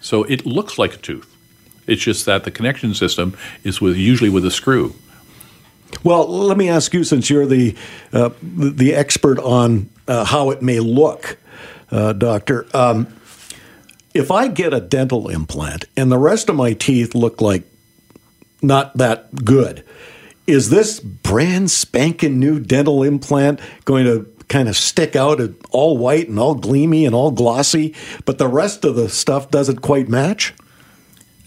So 0.00 0.22
it 0.24 0.46
looks 0.46 0.78
like 0.78 0.94
a 0.94 0.98
tooth. 0.98 1.32
It's 1.86 2.02
just 2.02 2.24
that 2.26 2.44
the 2.44 2.50
connection 2.50 2.94
system 2.94 3.36
is 3.64 3.80
with 3.80 3.96
usually 3.96 4.30
with 4.30 4.44
a 4.44 4.50
screw. 4.50 4.94
Well, 6.02 6.28
let 6.28 6.56
me 6.56 6.68
ask 6.68 6.92
you, 6.94 7.04
since 7.04 7.30
you're 7.30 7.46
the 7.46 7.76
uh, 8.12 8.30
the 8.42 8.94
expert 8.94 9.38
on 9.38 9.88
uh, 10.06 10.24
how 10.24 10.50
it 10.50 10.62
may 10.62 10.80
look, 10.80 11.38
uh, 11.90 12.12
doctor. 12.12 12.66
Um, 12.74 13.08
if 14.14 14.30
I 14.30 14.48
get 14.48 14.72
a 14.72 14.80
dental 14.80 15.28
implant 15.28 15.84
and 15.96 16.10
the 16.10 16.18
rest 16.18 16.48
of 16.48 16.56
my 16.56 16.72
teeth 16.72 17.14
look 17.14 17.40
like 17.40 17.64
not 18.62 18.96
that 18.96 19.44
good, 19.44 19.84
is 20.46 20.70
this 20.70 21.00
brand 21.00 21.70
spanking 21.70 22.38
new 22.38 22.60
dental 22.60 23.02
implant 23.02 23.60
going 23.84 24.04
to 24.04 24.32
kind 24.48 24.68
of 24.68 24.76
stick 24.76 25.16
out 25.16 25.40
all 25.70 25.98
white 25.98 26.28
and 26.28 26.38
all 26.38 26.54
gleamy 26.54 27.04
and 27.04 27.14
all 27.14 27.30
glossy, 27.30 27.94
but 28.24 28.38
the 28.38 28.48
rest 28.48 28.84
of 28.84 28.96
the 28.96 29.08
stuff 29.08 29.50
doesn't 29.50 29.82
quite 29.82 30.08
match? 30.08 30.54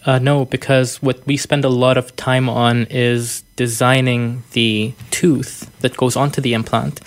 Uh, 0.05 0.19
no, 0.19 0.45
because 0.45 1.01
what 1.01 1.25
we 1.27 1.35
spend 1.35 1.65
a 1.65 1.69
lot 1.69 1.97
of 1.97 2.15
time 2.15 2.47
on 2.47 2.85
is 2.89 3.43
designing 3.55 4.43
the 4.53 4.93
tooth 5.11 5.69
that 5.81 5.97
goes 5.97 6.15
onto 6.15 6.39
the 6.41 6.53
implant 6.53 7.01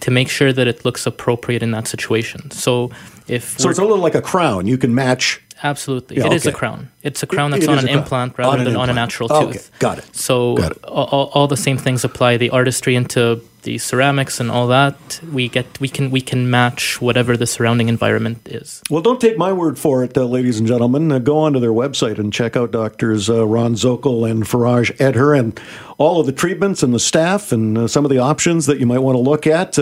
to 0.00 0.10
make 0.10 0.28
sure 0.28 0.52
that 0.52 0.66
it 0.66 0.84
looks 0.84 1.06
appropriate 1.06 1.62
in 1.62 1.70
that 1.72 1.86
situation. 1.86 2.50
So 2.50 2.90
if 3.28 3.58
so, 3.58 3.68
it's 3.68 3.78
a 3.78 3.82
little 3.82 3.98
like 3.98 4.14
a 4.14 4.22
crown. 4.22 4.66
You 4.66 4.78
can 4.78 4.94
match. 4.94 5.40
Absolutely, 5.62 6.16
yeah, 6.16 6.24
it 6.24 6.26
okay. 6.26 6.36
is 6.36 6.46
a 6.46 6.52
crown. 6.52 6.90
It's 7.02 7.22
a 7.22 7.26
crown 7.26 7.52
that's 7.52 7.64
it 7.64 7.70
on 7.70 7.78
an 7.78 7.88
implant 7.88 8.36
rather 8.36 8.50
on 8.50 8.58
than 8.58 8.68
implant. 8.68 8.90
on 8.90 8.96
a 8.96 9.00
natural 9.00 9.28
tooth. 9.28 9.70
Okay. 9.70 9.78
Got 9.78 9.98
it. 9.98 10.16
So 10.16 10.56
Got 10.56 10.72
it. 10.72 10.84
All, 10.84 11.30
all 11.34 11.46
the 11.46 11.56
same 11.56 11.78
things 11.78 12.02
apply. 12.02 12.38
The 12.38 12.50
artistry 12.50 12.96
into 12.96 13.40
the 13.62 13.78
ceramics 13.78 14.40
and 14.40 14.50
all 14.50 14.66
that, 14.68 15.20
we 15.32 15.48
get 15.48 15.80
we 15.80 15.88
can 15.88 16.10
we 16.10 16.20
can 16.20 16.50
match 16.50 17.00
whatever 17.00 17.36
the 17.36 17.46
surrounding 17.46 17.88
environment 17.88 18.48
is. 18.48 18.82
Well, 18.90 19.02
don't 19.02 19.20
take 19.20 19.38
my 19.38 19.52
word 19.52 19.78
for 19.78 20.04
it, 20.04 20.16
uh, 20.16 20.24
ladies 20.24 20.58
and 20.58 20.68
gentlemen. 20.68 21.10
Uh, 21.10 21.18
go 21.18 21.38
onto 21.38 21.60
their 21.60 21.70
website 21.72 22.18
and 22.18 22.32
check 22.32 22.56
out 22.56 22.70
doctors 22.70 23.30
uh, 23.30 23.46
Ron 23.46 23.74
Zokol 23.74 24.30
and 24.30 24.44
Faraj 24.44 24.96
Edher 24.96 25.38
and 25.38 25.58
all 25.98 26.20
of 26.20 26.26
the 26.26 26.32
treatments 26.32 26.82
and 26.82 26.92
the 26.92 27.00
staff 27.00 27.52
and 27.52 27.78
uh, 27.78 27.88
some 27.88 28.04
of 28.04 28.10
the 28.10 28.18
options 28.18 28.66
that 28.66 28.78
you 28.78 28.86
might 28.86 28.98
want 28.98 29.16
to 29.16 29.20
look 29.20 29.46
at. 29.46 29.78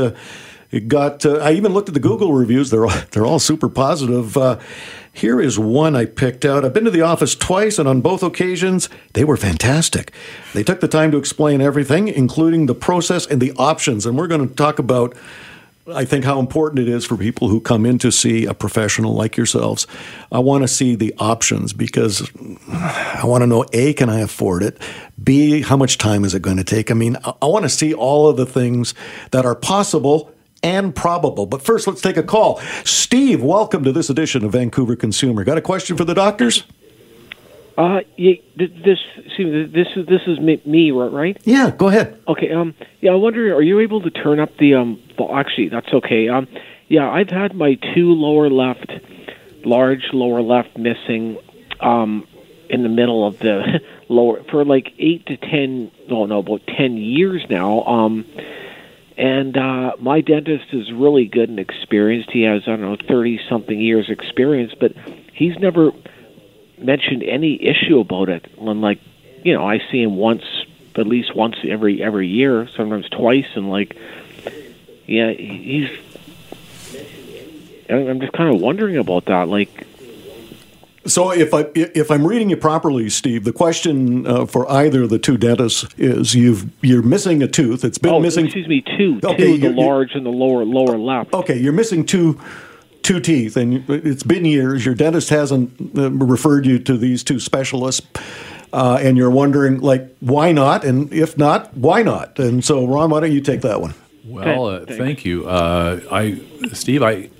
Uh, 0.73 0.77
it 0.77 0.89
got. 0.89 1.25
Uh, 1.27 1.37
I 1.37 1.53
even 1.53 1.73
looked 1.73 1.89
at 1.89 1.95
the 1.95 2.01
Google 2.01 2.33
reviews. 2.33 2.71
They're 2.71 2.87
all, 2.87 3.03
they're 3.11 3.27
all 3.27 3.39
super 3.39 3.69
positive. 3.69 4.37
Here 5.13 5.41
is 5.41 5.59
one 5.59 5.97
I 5.97 6.05
picked 6.05 6.45
out. 6.45 6.65
I've 6.65 6.73
been 6.73 6.85
to 6.85 6.91
the 6.91 7.03
office 7.03 7.35
twice, 7.35 7.79
and 7.79 7.89
on 7.89 8.01
both 8.01 8.23
occasions, 8.23 8.89
they 9.15 9.25
were 9.25 9.37
fantastic. 9.37 10.13
They 10.55 10.63
took 10.63 10.81
the 10.81 10.89
time 10.89 11.11
to 11.11 11.19
explain 11.19 11.61
everything, 11.61 12.07
including 12.07 12.67
the 12.67 12.77
process 12.77 13.27
and 13.27 13.41
the 13.41 13.53
options. 13.57 14.07
And 14.07 14.17
we're 14.17 14.29
going 14.29 14.49
to 14.49 14.55
talk 14.55 14.79
about, 14.79 15.17
I 15.93 16.05
think, 16.05 16.25
how 16.25 16.39
important 16.39 16.79
it 16.79 16.89
is 16.89 17.05
for 17.05 17.17
people 17.17 17.49
who 17.49 17.61
come 17.61 17.85
in 17.85 17.99
to 17.99 18.13
see 18.13 18.47
a 18.47 18.55
professional 18.55 19.15
like 19.15 19.37
yourselves. 19.37 19.89
I 20.31 20.39
want 20.39 20.63
to 20.63 20.69
see 20.69 20.95
the 20.95 21.13
options 21.19 21.73
because 21.73 22.31
I 22.69 23.23
want 23.25 23.43
to 23.43 23.49
know 23.49 23.65
A, 23.73 23.95
can 23.95 24.09
I 24.09 24.21
afford 24.21 24.63
it? 24.63 24.79
B, 25.23 25.63
how 25.63 25.77
much 25.77 25.99
time 25.99 26.25
is 26.25 26.35
it 26.35 26.43
going 26.43 26.59
to 26.59 26.65
take? 26.65 26.89
I 26.89 26.95
mean, 26.95 27.17
I 27.25 27.47
want 27.47 27.65
to 27.65 27.69
see 27.69 27.93
all 27.93 28.29
of 28.29 28.37
the 28.37 28.47
things 28.47 28.95
that 29.33 29.45
are 29.45 29.57
possible 29.57 30.33
and 30.63 30.95
probable. 30.95 31.47
But 31.47 31.63
first, 31.63 31.87
let's 31.87 32.01
take 32.01 32.17
a 32.17 32.23
call. 32.23 32.61
Steve, 32.85 33.43
welcome 33.43 33.85
to 33.85 33.93
this 33.93 34.11
edition 34.11 34.45
of 34.45 34.53
Vancouver 34.53 34.97
Consumer. 34.97 35.45
Got 35.45 35.59
a 35.59 35.63
question 35.63 35.97
for 35.97 36.05
the 36.05 36.15
doctors? 36.15 36.65
Uh, 37.79 38.01
yeah, 38.17 38.35
this 38.57 38.99
see, 39.37 39.65
this 39.65 39.89
is 39.97 40.07
this 40.07 40.21
is 40.27 40.39
me, 40.39 40.91
right? 40.91 41.39
Yeah, 41.45 41.71
go 41.71 41.89
ahead. 41.89 42.21
Okay. 42.29 42.53
Um, 42.53 42.75
yeah, 43.01 43.13
I 43.13 43.15
wonder, 43.15 43.55
are 43.55 43.63
you 43.63 43.81
able 43.81 44.03
to 44.03 44.11
turn 44.11 44.39
up 44.39 44.55
the 44.59 44.75
um? 44.75 45.03
Well, 45.19 45.35
actually, 45.35 45.69
that's 45.69 45.89
okay. 45.89 46.29
Um, 46.29 46.47
yeah, 46.89 47.09
I've 47.09 47.31
had 47.31 47.55
my 47.55 47.75
two 47.95 48.13
lower 48.13 48.51
left, 48.51 48.93
large 49.65 50.13
lower 50.13 50.43
left 50.43 50.77
missing, 50.77 51.39
um, 51.81 52.27
in 52.69 52.83
the 52.83 52.89
middle 52.89 53.27
of 53.27 53.39
the 53.39 53.81
lower 54.09 54.43
for 54.51 54.65
like 54.65 54.93
eight 54.99 55.25
to 55.27 55.37
ten. 55.37 55.91
Oh 56.11 56.27
no, 56.27 56.39
about 56.39 56.67
ten 56.67 56.97
years 56.97 57.45
now. 57.49 57.83
Um 57.85 58.27
and 59.21 59.55
uh, 59.55 59.93
my 59.99 60.23
dentist 60.23 60.73
is 60.73 60.91
really 60.91 61.27
good 61.27 61.51
and 61.51 61.59
experienced. 61.59 62.31
He 62.31 62.45
has, 62.45 62.63
I 62.63 62.71
don't 62.71 62.81
know, 62.81 62.97
30 62.97 63.39
something 63.51 63.79
years 63.79 64.09
experience, 64.09 64.73
but 64.81 64.95
he's 65.35 65.59
never 65.59 65.93
mentioned 66.79 67.23
any 67.23 67.63
issue 67.63 68.01
about 68.01 68.31
it. 68.31 68.47
When, 68.59 68.81
like, 68.81 68.99
you 69.45 69.53
know, 69.53 69.69
I 69.69 69.79
see 69.91 70.03
him 70.03 70.17
once, 70.17 70.45
at 70.95 71.07
least 71.07 71.37
once 71.37 71.57
every 71.69 72.03
every 72.03 72.29
year, 72.29 72.67
sometimes 72.75 73.11
twice, 73.11 73.45
and 73.57 73.69
like, 73.69 73.95
yeah, 75.07 75.33
he's. 75.33 75.91
I'm 77.91 78.21
just 78.21 78.33
kind 78.33 78.55
of 78.55 78.59
wondering 78.63 78.97
about 78.97 79.27
that. 79.27 79.49
Like, 79.49 79.87
so 81.07 81.33
if 81.33 81.55
I 81.55 81.67
if 81.75 82.11
I'm 82.11 82.27
reading 82.27 82.51
you 82.51 82.57
properly, 82.57 83.09
Steve, 83.09 83.45
the 83.45 83.53
question 83.53 84.27
uh, 84.27 84.47
for 84.47 84.71
either 84.71 85.05
of 85.05 85.11
the 85.11 85.19
two 85.19 85.39
dentists 85.39 85.87
is 85.97 86.35
you've 86.35 86.71
you're 86.83 87.03
missing 87.03 87.43
a 87.43 87.49
tooth. 87.49 87.85
It's 87.85 87.99
been 87.99 88.15
oh, 88.15 88.21
missing. 88.21 88.47
Excuse 88.47 88.69
me, 88.69 88.83
two. 88.83 89.21
Okay, 89.25 89.59
two, 89.59 89.59
the 89.59 89.71
large 89.71 90.15
and 90.15 90.27
the 90.27 90.31
lower 90.31 90.65
lower 90.65 90.99
left. 90.99 91.33
Okay, 91.33 91.59
you're 91.59 91.73
missing 91.73 92.05
two 92.05 92.39
two 93.03 93.21
teeth, 93.21 93.57
and 93.57 93.89
it's 93.89 94.23
been 94.23 94.45
years. 94.45 94.85
Your 94.85 94.95
dentist 94.95 95.31
hasn't 95.31 95.97
uh, 95.97 96.11
referred 96.11 96.67
you 96.67 96.79
to 96.81 96.97
these 96.97 97.25
two 97.25 97.41
specialists. 97.41 98.07
Uh, 98.73 99.01
and 99.03 99.17
you're 99.17 99.31
wondering, 99.31 99.81
like, 99.81 100.15
why 100.21 100.53
not? 100.53 100.85
And 100.85 101.13
if 101.13 101.37
not, 101.37 101.77
why 101.77 102.05
not? 102.05 102.39
And 102.39 102.65
so, 102.65 102.87
Ron, 102.87 103.11
why 103.11 103.19
don't 103.19 103.33
you 103.33 103.41
take 103.41 103.63
that 103.63 103.81
one? 103.81 103.95
Well, 104.25 104.67
uh, 104.67 104.85
thank 104.87 105.25
you. 105.25 105.49
Uh, 105.49 105.99
I, 106.13 106.41
Steve, 106.73 107.03
I, 107.03 107.31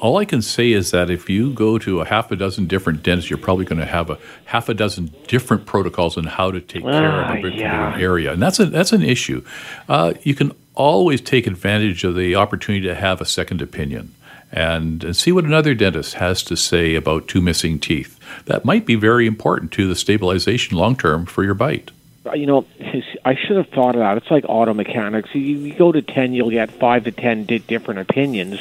all 0.00 0.18
I 0.18 0.24
can 0.24 0.42
say 0.42 0.72
is 0.72 0.90
that 0.90 1.10
if 1.10 1.28
you 1.28 1.52
go 1.52 1.78
to 1.78 2.00
a 2.00 2.04
half 2.04 2.30
a 2.30 2.36
dozen 2.36 2.66
different 2.66 3.02
dentists, 3.02 3.30
you're 3.30 3.38
probably 3.38 3.64
going 3.64 3.80
to 3.80 3.86
have 3.86 4.10
a 4.10 4.18
half 4.46 4.68
a 4.68 4.74
dozen 4.74 5.14
different 5.26 5.66
protocols 5.66 6.16
on 6.16 6.24
how 6.24 6.50
to 6.50 6.60
take 6.60 6.82
care 6.82 7.20
of 7.20 7.28
a 7.28 7.32
ah, 7.32 7.34
particular 7.34 7.56
yeah. 7.56 7.98
area, 7.98 8.32
and 8.32 8.42
that's 8.42 8.60
a 8.60 8.66
that's 8.66 8.92
an 8.92 9.02
issue. 9.02 9.44
Uh, 9.88 10.14
you 10.22 10.34
can 10.34 10.52
always 10.74 11.20
take 11.20 11.46
advantage 11.46 12.04
of 12.04 12.14
the 12.14 12.34
opportunity 12.34 12.86
to 12.86 12.94
have 12.94 13.20
a 13.20 13.26
second 13.26 13.62
opinion. 13.62 14.14
and, 14.52 15.02
and 15.02 15.16
see 15.16 15.32
what 15.32 15.44
another 15.44 15.74
dentist 15.74 16.14
has 16.14 16.42
to 16.44 16.56
say 16.56 16.94
about 16.94 17.26
two 17.26 17.40
missing 17.40 17.80
teeth. 17.80 18.18
That 18.44 18.64
might 18.64 18.86
be 18.86 18.94
very 18.94 19.26
important 19.26 19.72
to 19.72 19.88
the 19.88 19.96
stabilization 19.96 20.76
long 20.76 20.96
term 20.96 21.26
for 21.26 21.42
your 21.42 21.54
bite. 21.54 21.90
You 22.34 22.46
know, 22.46 22.66
I 23.24 23.34
should 23.34 23.56
have 23.56 23.68
thought 23.68 23.94
of 23.94 24.00
that. 24.00 24.16
It's 24.18 24.30
like 24.30 24.44
auto 24.48 24.72
mechanics. 24.72 25.30
You, 25.34 25.40
you 25.40 25.74
go 25.74 25.90
to 25.90 26.02
10, 26.02 26.32
you'll 26.32 26.50
get 26.50 26.70
5 26.70 27.04
to 27.04 27.12
10 27.12 27.44
di- 27.44 27.58
different 27.58 28.00
opinions. 28.00 28.60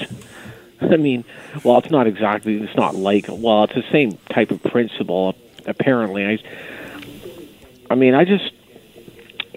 I 0.82 0.98
mean, 0.98 1.24
well, 1.64 1.78
it's 1.78 1.92
not 1.92 2.08
exactly, 2.08 2.62
it's 2.62 2.76
not 2.76 2.96
like, 2.96 3.26
well, 3.30 3.64
it's 3.66 3.76
the 3.76 3.84
same 3.92 4.18
type 4.30 4.52
of 4.52 4.62
principle, 4.64 5.36
apparently. 5.66 6.26
I, 6.26 6.40
I 7.90 7.96
mean, 7.96 8.14
I 8.14 8.26
just, 8.26 8.52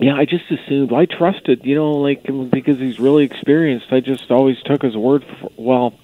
yeah, 0.01 0.15
I 0.15 0.25
just 0.25 0.51
assumed, 0.51 0.93
I 0.93 1.07
trusted, 1.07 1.65
you 1.65 1.75
know, 1.75 1.95
like, 1.95 2.29
um, 2.29 2.49
because 2.49 2.79
he's 2.79 3.01
really 3.01 3.25
experienced, 3.25 3.87
I 3.91 4.01
just 4.01 4.31
always 4.31 4.61
took 4.63 4.83
his 4.83 4.97
word 4.97 5.25
for, 5.25 5.51
well, 5.57 5.95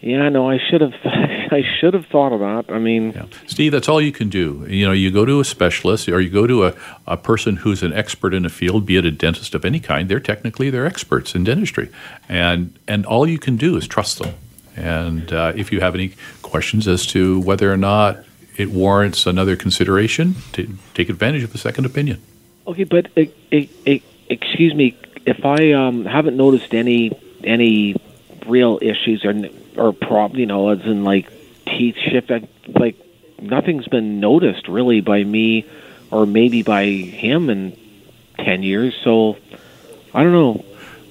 yeah, 0.00 0.28
no, 0.30 0.50
I 0.50 0.58
should 0.58 0.80
have. 0.80 0.94
I 1.52 1.62
should 1.78 1.94
have 1.94 2.06
thought 2.06 2.32
of 2.32 2.40
that. 2.40 2.72
I 2.72 2.78
mean, 2.78 3.12
yeah. 3.12 3.26
Steve, 3.46 3.72
that's 3.72 3.88
all 3.88 4.00
you 4.00 4.12
can 4.12 4.28
do. 4.28 4.66
You 4.68 4.86
know, 4.86 4.92
you 4.92 5.10
go 5.10 5.24
to 5.24 5.40
a 5.40 5.44
specialist 5.44 6.08
or 6.08 6.20
you 6.20 6.30
go 6.30 6.46
to 6.46 6.66
a, 6.66 6.74
a 7.06 7.16
person 7.16 7.56
who's 7.56 7.82
an 7.82 7.92
expert 7.92 8.34
in 8.34 8.44
a 8.44 8.48
field, 8.48 8.86
be 8.86 8.96
it 8.96 9.04
a 9.04 9.10
dentist 9.10 9.54
of 9.54 9.64
any 9.64 9.80
kind. 9.80 10.08
They're 10.08 10.20
technically 10.20 10.70
they're 10.70 10.86
experts 10.86 11.34
in 11.34 11.44
dentistry, 11.44 11.90
and 12.28 12.78
and 12.88 13.06
all 13.06 13.26
you 13.26 13.38
can 13.38 13.56
do 13.56 13.76
is 13.76 13.86
trust 13.86 14.18
them. 14.18 14.34
And 14.76 15.32
uh, 15.32 15.52
if 15.54 15.70
you 15.70 15.80
have 15.80 15.94
any 15.94 16.14
questions 16.40 16.88
as 16.88 17.06
to 17.08 17.40
whether 17.40 17.72
or 17.72 17.76
not 17.76 18.24
it 18.56 18.70
warrants 18.70 19.26
another 19.26 19.56
consideration, 19.56 20.36
to 20.52 20.76
take 20.94 21.08
advantage 21.08 21.42
of 21.42 21.54
a 21.54 21.58
second 21.58 21.86
opinion. 21.86 22.20
Okay, 22.66 22.84
but 22.84 23.06
uh, 23.16 23.22
uh, 23.52 23.98
excuse 24.28 24.74
me, 24.74 24.96
if 25.26 25.44
I 25.44 25.72
um, 25.72 26.04
haven't 26.04 26.36
noticed 26.36 26.74
any 26.74 27.18
any 27.44 27.96
real 28.46 28.78
issues 28.82 29.24
or 29.24 29.34
or 29.76 29.92
prob 29.92 30.36
you 30.36 30.46
know 30.46 30.68
as 30.68 30.80
in 30.80 31.04
like 31.04 31.31
teeth 31.76 31.96
shift 31.96 32.30
like 32.78 32.96
nothing's 33.40 33.88
been 33.88 34.20
noticed 34.20 34.68
really 34.68 35.00
by 35.00 35.24
me 35.24 35.66
or 36.10 36.26
maybe 36.26 36.62
by 36.62 36.84
him 36.86 37.50
in 37.50 37.76
10 38.38 38.62
years 38.62 38.94
so 39.02 39.36
i 40.14 40.22
don't 40.22 40.32
know 40.32 40.64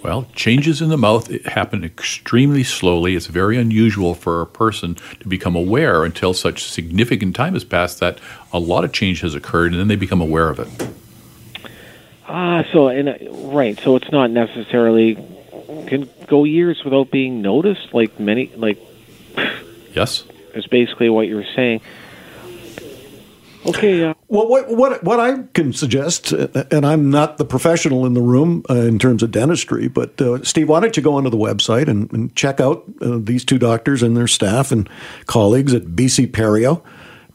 well, 0.03 0.27
changes 0.33 0.81
in 0.81 0.89
the 0.89 0.97
mouth 0.97 1.29
happen 1.45 1.83
extremely 1.83 2.63
slowly. 2.63 3.15
It's 3.15 3.27
very 3.27 3.57
unusual 3.57 4.15
for 4.15 4.41
a 4.41 4.47
person 4.47 4.95
to 5.19 5.27
become 5.27 5.55
aware 5.55 6.03
until 6.03 6.33
such 6.33 6.63
significant 6.63 7.35
time 7.35 7.53
has 7.53 7.63
passed 7.63 7.99
that 7.99 8.19
a 8.51 8.57
lot 8.57 8.83
of 8.83 8.93
change 8.93 9.21
has 9.21 9.35
occurred, 9.35 9.73
and 9.73 9.79
then 9.79 9.89
they 9.89 9.95
become 9.95 10.19
aware 10.19 10.49
of 10.49 10.59
it. 10.59 10.89
Ah, 12.27 12.63
so 12.71 12.87
and 12.87 13.09
uh, 13.09 13.15
right, 13.53 13.79
so 13.79 13.95
it's 13.95 14.11
not 14.11 14.31
necessarily 14.31 15.15
can 15.87 16.09
go 16.27 16.45
years 16.45 16.83
without 16.83 17.11
being 17.11 17.43
noticed. 17.43 17.93
Like 17.93 18.19
many, 18.19 18.47
like 18.55 18.79
yes, 19.93 20.23
is 20.55 20.67
basically 20.67 21.09
what 21.09 21.27
you're 21.27 21.45
saying. 21.55 21.81
Okay. 23.65 24.13
Well, 24.27 24.47
what 24.47 24.69
what 24.69 25.03
what 25.03 25.19
I 25.19 25.43
can 25.53 25.71
suggest, 25.71 26.33
uh, 26.33 26.47
and 26.71 26.83
I'm 26.85 27.11
not 27.11 27.37
the 27.37 27.45
professional 27.45 28.07
in 28.07 28.13
the 28.13 28.21
room 28.21 28.63
uh, 28.69 28.73
in 28.73 28.97
terms 28.97 29.21
of 29.21 29.29
dentistry, 29.29 29.87
but 29.87 30.19
uh, 30.19 30.43
Steve, 30.43 30.67
why 30.67 30.79
don't 30.79 30.97
you 30.97 31.03
go 31.03 31.13
onto 31.13 31.29
the 31.29 31.37
website 31.37 31.87
and, 31.87 32.11
and 32.11 32.35
check 32.35 32.59
out 32.59 32.83
uh, 33.01 33.19
these 33.21 33.45
two 33.45 33.59
doctors 33.59 34.01
and 34.01 34.17
their 34.17 34.27
staff 34.27 34.71
and 34.71 34.89
colleagues 35.27 35.75
at 35.75 35.83
BC 35.83 36.31
Perio, 36.31 36.81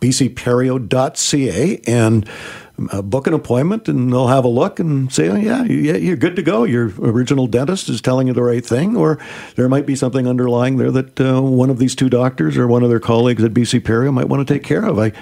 bcperio.ca, 0.00 1.81
and 1.87 2.29
uh, 2.91 3.03
book 3.03 3.27
an 3.27 3.35
appointment 3.35 3.89
and 3.89 4.12
they'll 4.12 4.29
have 4.29 4.45
a 4.45 4.49
look 4.49 4.79
and 4.79 5.12
say, 5.12 5.29
oh, 5.29 5.37
yeah, 5.37 5.65
you're 5.65 6.17
good 6.17 6.37
to 6.37 6.43
go. 6.43 6.65
Your 6.65 6.93
original 7.01 7.47
dentist 7.47 7.89
is 7.89 8.01
telling 8.01 8.27
you 8.27 8.33
the 8.33 8.43
right 8.43 8.65
thing. 8.65 8.97
Or 8.97 9.19
there 9.55 9.69
might 9.69 9.87
be 9.87 9.97
something 9.97 10.27
underlying 10.27 10.77
there 10.77 10.91
that 10.91 11.21
uh, 11.21 11.41
one 11.41 11.71
of 11.71 11.79
these 11.79 11.95
two 11.95 12.09
doctors 12.09 12.57
or 12.57 12.67
one 12.67 12.83
of 12.83 12.91
their 12.91 13.01
colleagues 13.01 13.43
at 13.45 13.53
BC 13.55 13.81
Perio 13.81 14.12
might 14.12 14.29
want 14.29 14.47
to 14.47 14.55
take 14.55 14.62
care 14.62 14.85
of. 14.85 14.99
I, 14.99 15.12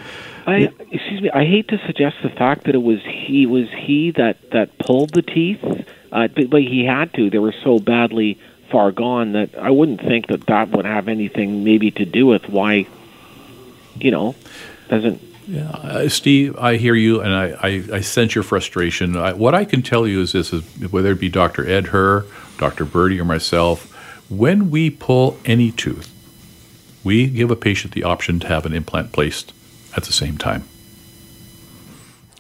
I 0.47 0.73
excuse 0.91 1.23
me. 1.23 1.31
I 1.31 1.45
hate 1.45 1.69
to 1.69 1.79
suggest 1.87 2.17
the 2.23 2.31
fact 2.31 2.65
that 2.65 2.75
it 2.75 2.83
was 2.83 3.01
he 3.05 3.47
was 3.47 3.69
he 3.71 4.11
that 4.13 4.51
that 4.51 4.77
pulled 4.79 5.15
the 5.15 5.23
teeth, 5.23 5.65
uh, 6.13 6.29
but, 6.29 6.51
but 6.51 6.63
he 6.63 6.85
had 6.85 7.13
to. 7.15 7.31
They 7.31 7.39
were 7.39 7.55
so 7.65 7.79
badly 7.79 8.39
far 8.71 8.93
gone 8.93 9.33
that 9.33 9.57
I 9.57 9.71
wouldn't 9.71 10.01
think 10.01 10.27
that 10.27 10.47
that 10.47 10.71
would 10.71 10.85
have 10.85 11.09
anything 11.09 11.65
maybe 11.65 11.91
to 11.93 12.05
do 12.05 12.27
with 12.27 12.49
why, 12.49 12.87
you 14.01 14.11
know, 14.11 14.35
doesn't 14.89 15.23
yeah, 15.47 15.69
uh, 15.71 16.09
Steve, 16.09 16.57
I 16.59 16.77
hear 16.77 16.95
you, 16.95 17.21
and 17.21 17.35
I, 17.35 17.57
I, 17.63 17.85
I 17.97 18.01
sense 18.01 18.35
your 18.35 18.45
frustration. 18.45 19.17
I, 19.17 19.35
what 19.35 19.55
I 19.55 19.65
can 19.65 19.83
tell 19.83 20.07
you 20.07 20.21
is 20.21 20.33
this: 20.33 20.53
is 20.53 20.63
whether 20.91 21.13
it 21.13 21.21
be 21.21 21.29
Dr. 21.29 21.65
Edher, 21.65 22.27
Dr. 22.59 22.85
Birdie, 22.85 23.21
or 23.21 23.25
myself, 23.25 23.93
when 24.31 24.71
we 24.71 24.91
pull 24.91 25.39
any 25.45 25.71
tooth, 25.71 26.11
we 27.05 27.27
give 27.27 27.51
a 27.51 27.57
patient 27.57 27.93
the 27.93 28.05
option 28.05 28.41
to 28.41 28.49
have 28.49 28.65
an 28.65 28.73
implant 28.73 29.13
placed 29.13 29.53
at 29.97 30.05
the 30.05 30.13
same 30.13 30.39
time. 30.39 30.65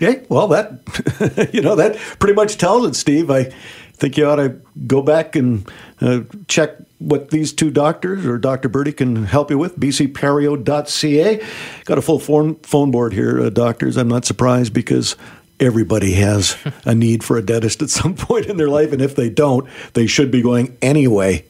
Okay, 0.02 0.24
well, 0.28 0.48
that 0.48 1.50
you 1.52 1.60
know 1.60 1.76
that 1.76 1.96
pretty 2.18 2.34
much 2.34 2.56
tells 2.56 2.86
it, 2.86 2.96
Steve. 2.96 3.30
I 3.30 3.44
think 3.92 4.16
you 4.16 4.26
ought 4.26 4.36
to 4.36 4.56
go 4.86 5.02
back 5.02 5.36
and 5.36 5.70
uh, 6.00 6.20
check 6.48 6.78
what 6.98 7.30
these 7.30 7.52
two 7.52 7.70
doctors 7.70 8.24
or 8.24 8.38
Dr. 8.38 8.68
Birdie 8.68 8.92
can 8.92 9.24
help 9.24 9.50
you 9.50 9.59
with, 9.59 9.78
bcperio.ca. 9.78 11.46
Got 11.85 11.98
a 11.98 12.02
full 12.02 12.18
phone, 12.18 12.57
phone 12.57 12.90
board 12.90 13.12
here, 13.12 13.40
uh, 13.40 13.50
doctors. 13.50 13.96
I'm 13.96 14.09
not 14.09 14.24
surprised 14.24 14.72
because 14.72 15.16
everybody 15.61 16.14
has 16.14 16.57
a 16.85 16.94
need 16.94 17.24
for 17.24 17.37
a 17.37 17.42
dentist 17.42 17.83
at 17.83 17.90
some 17.90 18.14
point 18.16 18.46
in 18.46 18.57
their 18.57 18.68
life, 18.68 18.92
and 18.92 19.02
if 19.02 19.16
they 19.16 19.30
don't, 19.30 19.68
they 19.94 20.07
should 20.07 20.30
be 20.30 20.42
going 20.42 20.76
anyway. 20.80 21.44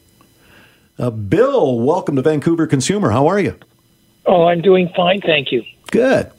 Uh, 0.97 1.09
Bill, 1.09 1.79
welcome 1.79 2.15
to 2.15 2.21
Vancouver 2.21 2.67
Consumer. 2.67 3.11
How 3.11 3.27
are 3.27 3.39
you? 3.39 3.57
Oh, 4.25 4.45
I'm 4.45 4.61
doing 4.61 4.89
fine, 4.95 5.21
thank 5.21 5.51
you. 5.51 5.63
Good. 5.91 6.31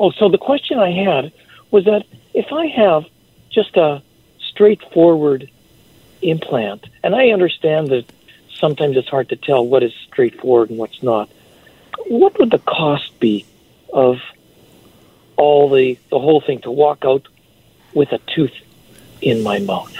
Oh, 0.00 0.10
so 0.10 0.28
the 0.28 0.38
question 0.38 0.78
I 0.78 0.90
had 0.90 1.32
was 1.70 1.84
that 1.84 2.04
if 2.32 2.52
I 2.52 2.66
have 2.66 3.04
just 3.50 3.76
a 3.76 4.02
straightforward 4.50 5.50
implant. 6.24 6.86
And 7.02 7.14
I 7.14 7.28
understand 7.28 7.88
that 7.88 8.04
sometimes 8.58 8.96
it's 8.96 9.08
hard 9.08 9.28
to 9.28 9.36
tell 9.36 9.64
what 9.66 9.82
is 9.82 9.92
straightforward 10.06 10.70
and 10.70 10.78
what's 10.78 11.02
not. 11.02 11.28
What 12.06 12.38
would 12.38 12.50
the 12.50 12.58
cost 12.58 13.18
be 13.20 13.46
of 13.92 14.18
all 15.36 15.70
the 15.70 15.98
the 16.10 16.18
whole 16.18 16.40
thing 16.40 16.60
to 16.60 16.70
walk 16.70 17.04
out 17.04 17.28
with 17.92 18.12
a 18.12 18.18
tooth 18.34 18.54
in 19.20 19.42
my 19.42 19.58
mouth? 19.58 19.94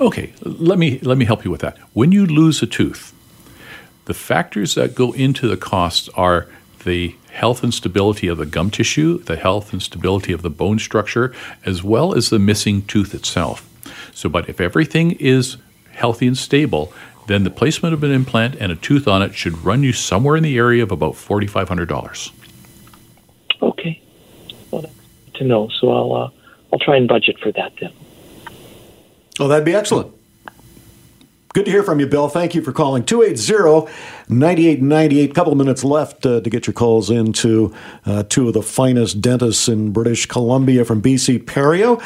Okay, 0.00 0.32
let 0.42 0.78
me 0.78 0.98
let 1.00 1.18
me 1.18 1.24
help 1.24 1.44
you 1.44 1.50
with 1.50 1.60
that. 1.60 1.78
When 1.92 2.12
you 2.12 2.26
lose 2.26 2.62
a 2.62 2.66
tooth, 2.66 3.12
the 4.06 4.14
factors 4.14 4.74
that 4.74 4.94
go 4.94 5.12
into 5.12 5.48
the 5.48 5.56
cost 5.56 6.08
are 6.14 6.48
the 6.84 7.14
health 7.30 7.62
and 7.62 7.72
stability 7.72 8.26
of 8.26 8.38
the 8.38 8.46
gum 8.46 8.70
tissue, 8.70 9.18
the 9.18 9.36
health 9.36 9.72
and 9.72 9.80
stability 9.80 10.32
of 10.32 10.42
the 10.42 10.50
bone 10.50 10.78
structure, 10.78 11.32
as 11.64 11.82
well 11.82 12.14
as 12.14 12.28
the 12.28 12.38
missing 12.38 12.82
tooth 12.82 13.14
itself. 13.14 13.68
So, 14.12 14.28
but 14.28 14.48
if 14.48 14.60
everything 14.60 15.12
is 15.12 15.56
healthy 15.92 16.26
and 16.26 16.36
stable, 16.36 16.92
then 17.26 17.44
the 17.44 17.50
placement 17.50 17.94
of 17.94 18.02
an 18.02 18.10
implant 18.10 18.56
and 18.56 18.72
a 18.72 18.76
tooth 18.76 19.08
on 19.08 19.22
it 19.22 19.34
should 19.34 19.64
run 19.64 19.82
you 19.82 19.92
somewhere 19.92 20.36
in 20.36 20.42
the 20.42 20.56
area 20.56 20.82
of 20.82 20.92
about 20.92 21.16
forty 21.16 21.46
five 21.46 21.68
hundred 21.68 21.88
dollars. 21.88 22.32
Okay, 23.60 24.00
well, 24.70 24.82
that's 24.82 24.94
good 25.26 25.34
to 25.36 25.44
know. 25.44 25.68
So 25.80 25.90
I'll 25.90 26.14
uh, 26.14 26.30
I'll 26.72 26.78
try 26.78 26.96
and 26.96 27.08
budget 27.08 27.38
for 27.38 27.52
that 27.52 27.72
then. 27.80 27.92
Oh, 29.40 29.48
that'd 29.48 29.64
be 29.64 29.74
excellent. 29.74 30.14
Good 31.54 31.66
to 31.66 31.70
hear 31.70 31.82
from 31.82 32.00
you, 32.00 32.06
Bill. 32.06 32.28
Thank 32.28 32.54
you 32.54 32.62
for 32.62 32.72
calling. 32.72 33.02
280-9898. 33.02 35.34
Couple 35.34 35.52
of 35.52 35.58
minutes 35.58 35.84
left 35.84 36.24
uh, 36.24 36.40
to 36.40 36.50
get 36.50 36.66
your 36.66 36.72
calls 36.72 37.10
into 37.10 37.74
uh, 38.06 38.22
two 38.22 38.48
of 38.48 38.54
the 38.54 38.62
finest 38.62 39.20
dentists 39.20 39.68
in 39.68 39.92
British 39.92 40.24
Columbia 40.24 40.86
from 40.86 41.02
BC 41.02 41.44
Perio. 41.44 42.00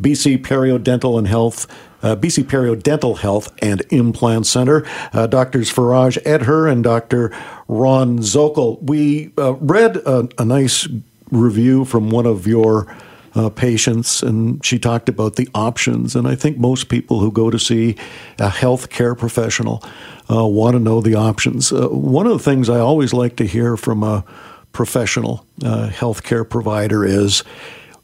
BC 0.00 0.38
Perio 0.38 0.80
Dental 0.82 1.18
and 1.18 1.26
Health 1.26 1.66
uh, 2.02 2.16
BC 2.16 2.44
Perio 2.44 2.80
Dental 2.80 3.16
Health 3.16 3.52
and 3.60 3.82
Implant 3.90 4.46
Center. 4.46 4.84
Uh, 5.12 5.26
Doctors 5.26 5.72
Faraj 5.72 6.22
Edher 6.24 6.70
and 6.70 6.84
Dr. 6.84 7.32
Ron 7.68 8.18
Zokol. 8.18 8.82
We 8.82 9.32
uh, 9.38 9.54
read 9.54 9.96
a, 9.98 10.28
a, 10.38 10.44
nice 10.44 10.88
review 11.30 11.84
from 11.84 12.10
one 12.10 12.26
of 12.26 12.46
your 12.46 12.94
uh, 13.34 13.48
patients, 13.50 14.22
and 14.22 14.64
she 14.64 14.78
talked 14.78 15.08
about 15.08 15.36
the 15.36 15.48
options. 15.54 16.14
And 16.14 16.26
I 16.26 16.34
think 16.34 16.58
most 16.58 16.88
people 16.88 17.20
who 17.20 17.30
go 17.30 17.50
to 17.50 17.58
see 17.58 17.96
a 18.38 18.48
healthcare 18.48 19.16
professional 19.16 19.82
uh, 20.30 20.46
want 20.46 20.74
to 20.74 20.80
know 20.80 21.00
the 21.00 21.14
options. 21.14 21.72
Uh, 21.72 21.88
one 21.88 22.26
of 22.26 22.32
the 22.32 22.42
things 22.42 22.68
I 22.68 22.78
always 22.78 23.12
like 23.12 23.36
to 23.36 23.46
hear 23.46 23.76
from 23.76 24.02
a 24.02 24.24
professional 24.72 25.46
uh, 25.64 25.88
healthcare 25.88 26.48
provider 26.48 27.04
is. 27.04 27.42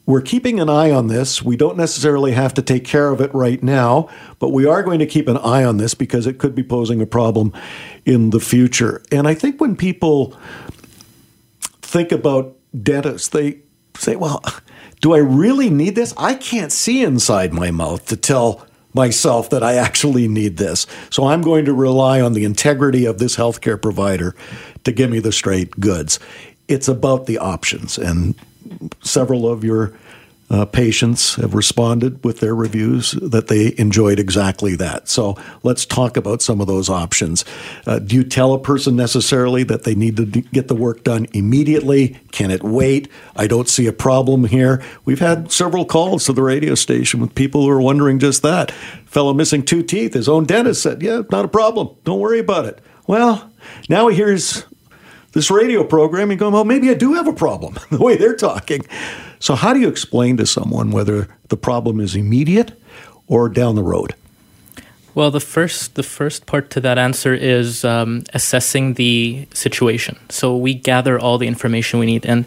We're 0.06 0.22
keeping 0.22 0.58
an 0.58 0.70
eye 0.70 0.90
on 0.90 1.08
this. 1.08 1.42
We 1.42 1.58
don't 1.58 1.76
necessarily 1.76 2.32
have 2.32 2.54
to 2.54 2.62
take 2.62 2.86
care 2.86 3.10
of 3.10 3.20
it 3.20 3.30
right 3.34 3.62
now, 3.62 4.08
but 4.38 4.54
we 4.54 4.64
are 4.64 4.82
going 4.82 5.00
to 5.00 5.06
keep 5.06 5.28
an 5.28 5.36
eye 5.36 5.62
on 5.64 5.76
this 5.76 5.92
because 5.92 6.26
it 6.26 6.38
could 6.38 6.54
be 6.54 6.62
posing 6.62 7.02
a 7.02 7.06
problem 7.06 7.52
in 8.06 8.30
the 8.30 8.40
future. 8.40 9.02
And 9.12 9.28
I 9.28 9.34
think 9.34 9.60
when 9.60 9.76
people 9.76 10.34
think 11.82 12.10
about 12.10 12.56
dentists, 12.82 13.28
they 13.28 13.58
say, 13.98 14.16
well, 14.16 14.42
do 15.00 15.14
I 15.14 15.18
really 15.18 15.70
need 15.70 15.94
this? 15.94 16.14
I 16.16 16.34
can't 16.34 16.72
see 16.72 17.02
inside 17.02 17.52
my 17.52 17.70
mouth 17.70 18.06
to 18.06 18.16
tell 18.16 18.66
myself 18.94 19.50
that 19.50 19.62
I 19.62 19.74
actually 19.74 20.28
need 20.28 20.56
this. 20.56 20.86
So 21.10 21.26
I'm 21.26 21.42
going 21.42 21.64
to 21.66 21.72
rely 21.72 22.20
on 22.20 22.32
the 22.32 22.44
integrity 22.44 23.04
of 23.04 23.18
this 23.18 23.36
healthcare 23.36 23.80
provider 23.80 24.34
to 24.84 24.92
give 24.92 25.10
me 25.10 25.20
the 25.20 25.32
straight 25.32 25.78
goods. 25.78 26.18
It's 26.66 26.88
about 26.88 27.26
the 27.26 27.38
options. 27.38 27.98
And 27.98 28.34
several 29.00 29.48
of 29.48 29.64
your 29.64 29.94
uh, 30.50 30.64
patients 30.64 31.34
have 31.36 31.54
responded 31.54 32.24
with 32.24 32.40
their 32.40 32.54
reviews 32.54 33.12
that 33.12 33.48
they 33.48 33.74
enjoyed 33.76 34.18
exactly 34.18 34.74
that. 34.76 35.08
So 35.08 35.36
let's 35.62 35.84
talk 35.84 36.16
about 36.16 36.42
some 36.42 36.60
of 36.60 36.66
those 36.66 36.88
options. 36.88 37.44
Uh, 37.86 37.98
do 37.98 38.16
you 38.16 38.24
tell 38.24 38.54
a 38.54 38.58
person 38.58 38.96
necessarily 38.96 39.62
that 39.64 39.84
they 39.84 39.94
need 39.94 40.16
to 40.16 40.26
get 40.26 40.68
the 40.68 40.74
work 40.74 41.04
done 41.04 41.26
immediately? 41.32 42.18
Can 42.32 42.50
it 42.50 42.62
wait? 42.62 43.08
I 43.36 43.46
don't 43.46 43.68
see 43.68 43.86
a 43.86 43.92
problem 43.92 44.44
here. 44.44 44.82
We've 45.04 45.20
had 45.20 45.52
several 45.52 45.84
calls 45.84 46.24
to 46.26 46.32
the 46.32 46.42
radio 46.42 46.74
station 46.74 47.20
with 47.20 47.34
people 47.34 47.62
who 47.62 47.70
are 47.70 47.80
wondering 47.80 48.18
just 48.18 48.42
that. 48.42 48.70
Fellow 49.06 49.34
missing 49.34 49.62
two 49.62 49.82
teeth, 49.82 50.14
his 50.14 50.28
own 50.28 50.44
dentist 50.44 50.82
said, 50.82 51.02
Yeah, 51.02 51.22
not 51.30 51.44
a 51.44 51.48
problem. 51.48 51.94
Don't 52.04 52.20
worry 52.20 52.38
about 52.38 52.66
it. 52.66 52.80
Well, 53.06 53.50
now 53.88 54.08
he 54.08 54.16
hears 54.16 54.64
this 55.32 55.50
radio 55.50 55.84
program 55.84 56.30
and 56.30 56.38
go, 56.38 56.50
well, 56.50 56.64
maybe 56.64 56.90
I 56.90 56.94
do 56.94 57.14
have 57.14 57.28
a 57.28 57.32
problem 57.32 57.76
the 57.90 57.98
way 57.98 58.16
they're 58.16 58.36
talking. 58.36 58.84
So, 59.40 59.54
how 59.54 59.72
do 59.72 59.80
you 59.80 59.88
explain 59.88 60.36
to 60.38 60.46
someone 60.46 60.90
whether 60.90 61.28
the 61.48 61.56
problem 61.56 62.00
is 62.00 62.16
immediate 62.16 62.72
or 63.26 63.48
down 63.48 63.76
the 63.76 63.82
road? 63.82 64.14
Well, 65.14 65.30
the 65.30 65.40
first 65.40 65.94
the 65.94 66.02
first 66.02 66.46
part 66.46 66.70
to 66.70 66.80
that 66.80 66.98
answer 66.98 67.34
is 67.34 67.84
um, 67.84 68.24
assessing 68.34 68.94
the 68.94 69.48
situation. 69.52 70.18
So 70.28 70.56
we 70.56 70.74
gather 70.74 71.18
all 71.18 71.38
the 71.38 71.48
information 71.48 71.98
we 71.98 72.06
need, 72.06 72.24
and 72.26 72.44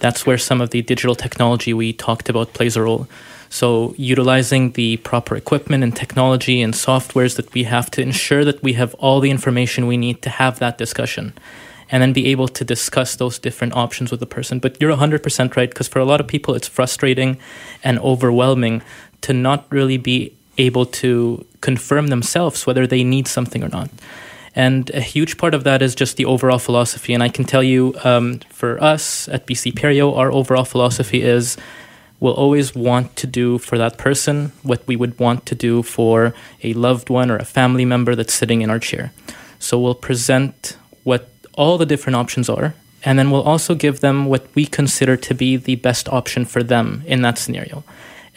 that's 0.00 0.26
where 0.26 0.38
some 0.38 0.60
of 0.60 0.70
the 0.70 0.82
digital 0.82 1.14
technology 1.14 1.74
we 1.74 1.92
talked 1.92 2.28
about 2.28 2.54
plays 2.54 2.76
a 2.76 2.82
role. 2.82 3.08
So 3.50 3.94
utilizing 3.96 4.72
the 4.72 4.96
proper 4.98 5.36
equipment 5.36 5.84
and 5.84 5.94
technology 5.94 6.60
and 6.60 6.74
softwares 6.74 7.36
that 7.36 7.52
we 7.54 7.64
have 7.64 7.90
to 7.92 8.02
ensure 8.02 8.44
that 8.44 8.62
we 8.62 8.72
have 8.72 8.94
all 8.94 9.20
the 9.20 9.30
information 9.30 9.86
we 9.86 9.96
need 9.96 10.22
to 10.22 10.30
have 10.30 10.58
that 10.58 10.78
discussion 10.78 11.34
and 11.94 12.02
then 12.02 12.12
be 12.12 12.26
able 12.26 12.48
to 12.48 12.64
discuss 12.64 13.14
those 13.14 13.38
different 13.38 13.72
options 13.72 14.10
with 14.10 14.18
the 14.18 14.26
person. 14.26 14.58
But 14.58 14.80
you're 14.80 14.92
100% 14.96 15.56
right, 15.56 15.70
because 15.70 15.86
for 15.86 16.00
a 16.00 16.04
lot 16.04 16.20
of 16.20 16.26
people, 16.26 16.56
it's 16.56 16.66
frustrating 16.66 17.38
and 17.84 18.00
overwhelming 18.00 18.82
to 19.20 19.32
not 19.32 19.64
really 19.70 19.96
be 19.96 20.34
able 20.58 20.86
to 20.86 21.46
confirm 21.60 22.08
themselves 22.08 22.66
whether 22.66 22.84
they 22.84 23.04
need 23.04 23.28
something 23.28 23.62
or 23.62 23.68
not. 23.68 23.90
And 24.56 24.90
a 24.90 25.00
huge 25.00 25.38
part 25.38 25.54
of 25.54 25.62
that 25.62 25.82
is 25.82 25.94
just 25.94 26.16
the 26.16 26.24
overall 26.24 26.58
philosophy. 26.58 27.14
And 27.14 27.22
I 27.22 27.28
can 27.28 27.44
tell 27.44 27.62
you, 27.62 27.94
um, 28.02 28.40
for 28.50 28.82
us 28.82 29.28
at 29.28 29.46
BC 29.46 29.74
Perio, 29.74 30.16
our 30.16 30.32
overall 30.32 30.64
philosophy 30.64 31.22
is 31.22 31.56
we'll 32.18 32.34
always 32.34 32.74
want 32.74 33.14
to 33.22 33.28
do 33.28 33.58
for 33.58 33.78
that 33.78 33.98
person 33.98 34.50
what 34.64 34.84
we 34.88 34.96
would 34.96 35.16
want 35.20 35.46
to 35.46 35.54
do 35.54 35.84
for 35.84 36.34
a 36.64 36.72
loved 36.72 37.08
one 37.08 37.30
or 37.30 37.36
a 37.36 37.44
family 37.44 37.84
member 37.84 38.16
that's 38.16 38.34
sitting 38.34 38.62
in 38.62 38.70
our 38.70 38.80
chair. 38.80 39.12
So 39.60 39.78
we'll 39.78 39.94
present 39.94 40.76
what 41.04 41.28
all 41.56 41.78
the 41.78 41.86
different 41.86 42.16
options 42.16 42.48
are, 42.48 42.74
and 43.04 43.18
then 43.18 43.30
we'll 43.30 43.42
also 43.42 43.74
give 43.74 44.00
them 44.00 44.26
what 44.26 44.46
we 44.54 44.66
consider 44.66 45.16
to 45.16 45.34
be 45.34 45.56
the 45.56 45.76
best 45.76 46.08
option 46.08 46.44
for 46.44 46.62
them 46.62 47.02
in 47.06 47.22
that 47.22 47.38
scenario. 47.38 47.84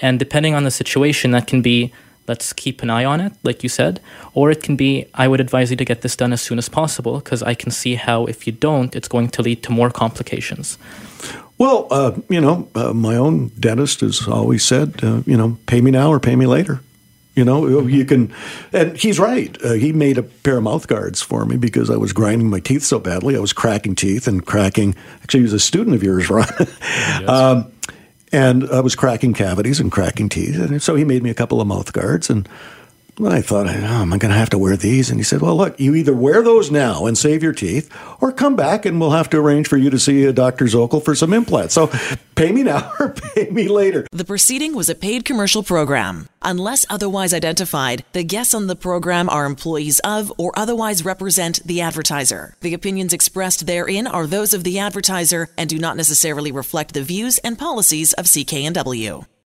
And 0.02 0.20
depending 0.20 0.54
on 0.54 0.64
the 0.64 0.72
situation, 0.72 1.32
that 1.32 1.48
can 1.48 1.62
be 1.62 1.94
let's 2.28 2.52
keep 2.54 2.84
an 2.84 2.90
eye 2.90 3.06
on 3.06 3.22
it, 3.22 3.32
like 3.44 3.64
you 3.64 3.70
said, 3.70 4.02
or 4.34 4.52
it 4.52 4.62
can 4.62 4.76
be 4.76 5.08
I 5.14 5.28
would 5.28 5.40
advise 5.40 5.72
you 5.72 5.78
to 5.78 5.86
get 5.86 6.02
this 6.02 6.16
done 6.16 6.34
as 6.34 6.42
soon 6.42 6.58
as 6.58 6.70
possible 6.70 7.20
because 7.20 7.42
I 7.42 7.54
can 7.54 7.72
see 7.72 7.96
how 7.96 8.26
if 8.26 8.46
you 8.46 8.54
don't, 8.54 8.96
it's 8.96 9.08
going 9.08 9.30
to 9.30 9.42
lead 9.42 9.64
to 9.64 9.72
more 9.72 9.90
complications. 9.90 10.78
Well, 11.58 11.88
uh, 11.90 12.12
you 12.30 12.40
know, 12.40 12.68
uh, 12.76 12.94
my 12.94 13.16
own 13.16 13.48
dentist 13.60 14.02
has 14.02 14.28
always 14.28 14.64
said, 14.64 15.04
uh, 15.04 15.24
you 15.26 15.36
know, 15.36 15.58
pay 15.66 15.82
me 15.82 15.90
now 15.90 16.12
or 16.12 16.20
pay 16.20 16.36
me 16.36 16.46
later. 16.46 16.82
You 17.38 17.46
know, 17.46 17.86
you 17.86 18.04
can, 18.04 18.34
and 18.74 18.98
he's 18.98 19.20
right. 19.20 19.56
Uh, 19.64 19.74
he 19.74 19.94
made 19.94 20.18
a 20.18 20.24
pair 20.24 20.58
of 20.58 20.64
mouth 20.64 20.88
guards 20.88 21.22
for 21.22 21.46
me 21.46 21.56
because 21.56 21.92
I 21.92 21.96
was 21.96 22.12
grinding 22.12 22.50
my 22.50 22.60
teeth 22.60 22.82
so 22.82 23.00
badly. 23.00 23.36
I 23.36 23.40
was 23.40 23.54
cracking 23.54 23.94
teeth 23.94 24.28
and 24.28 24.44
cracking. 24.44 24.96
Actually, 25.22 25.42
he 25.42 25.44
was 25.44 25.54
a 25.54 25.60
student 25.60 25.96
of 25.96 26.02
yours, 26.02 26.30
Ron. 26.32 26.48
yes. 26.60 27.30
um, 27.30 27.72
and 28.32 28.68
I 28.72 28.80
was 28.80 28.96
cracking 28.96 29.34
cavities 29.34 29.80
and 29.80 29.92
cracking 29.92 30.30
teeth. 30.30 30.56
And 30.60 30.82
so 30.82 30.96
he 30.96 31.06
made 31.06 31.22
me 31.22 31.30
a 31.30 31.36
couple 31.36 31.62
of 31.62 31.68
mouth 31.68 31.94
guards. 31.94 32.30
And 32.30 32.50
I 33.26 33.42
thought, 33.42 33.66
oh, 33.66 33.72
am 33.72 34.14
I 34.14 34.18
going 34.18 34.32
to 34.32 34.38
have 34.38 34.52
to 34.52 34.60
wear 34.60 34.78
these? 34.78 35.10
And 35.10 35.20
he 35.20 35.24
said, 35.24 35.42
well, 35.42 35.56
look, 35.56 35.80
you 35.80 35.96
either 35.96 36.14
wear 36.14 36.44
those 36.44 36.70
now 36.70 37.08
and 37.08 37.18
save 37.18 37.42
your 37.42 37.54
teeth, 37.54 37.92
or 38.22 38.32
come 38.32 38.56
back 38.56 38.86
and 38.86 39.00
we'll 39.00 39.12
have 39.12 39.30
to 39.32 39.40
arrange 39.40 39.68
for 39.68 39.78
you 39.78 39.90
to 39.90 39.98
see 39.98 40.26
a 40.26 40.34
Dr. 40.34 40.66
Zokol 40.66 41.04
for 41.04 41.16
some 41.16 41.34
implants. 41.34 41.74
So 41.74 41.92
pay 42.36 42.52
me 42.52 42.62
now 42.62 42.92
or 43.00 43.10
pay 43.10 43.50
me 43.50 43.68
later. 43.68 44.06
The 44.12 44.26
proceeding 44.26 44.76
was 44.76 44.88
a 44.88 44.96
paid 44.96 45.26
commercial 45.26 45.64
program. 45.64 46.28
Unless 46.44 46.86
otherwise 46.90 47.34
identified, 47.34 48.06
the 48.14 48.24
guests 48.24 48.54
on 48.54 48.68
the 48.68 48.76
program 48.76 49.30
are 49.30 49.46
employees 49.46 50.00
of 50.02 50.32
or 50.38 50.52
otherwise 50.56 51.04
represent 51.04 51.66
the 51.66 51.82
advertiser. 51.82 52.56
The 52.62 52.76
opinions 52.76 53.14
expressed 53.14 53.66
therein 53.66 54.06
are 54.06 54.28
those 54.28 54.54
of 54.54 54.64
the 54.64 54.78
advertiser 54.78 55.50
and 55.58 55.70
do 55.70 55.80
not 55.80 55.98
necessarily 55.98 56.52
reflect 56.52 56.94
the 56.94 57.04
views 57.04 57.40
and 57.40 57.58
policies 57.58 58.14
of 58.14 58.26
CKNW. 58.26 59.26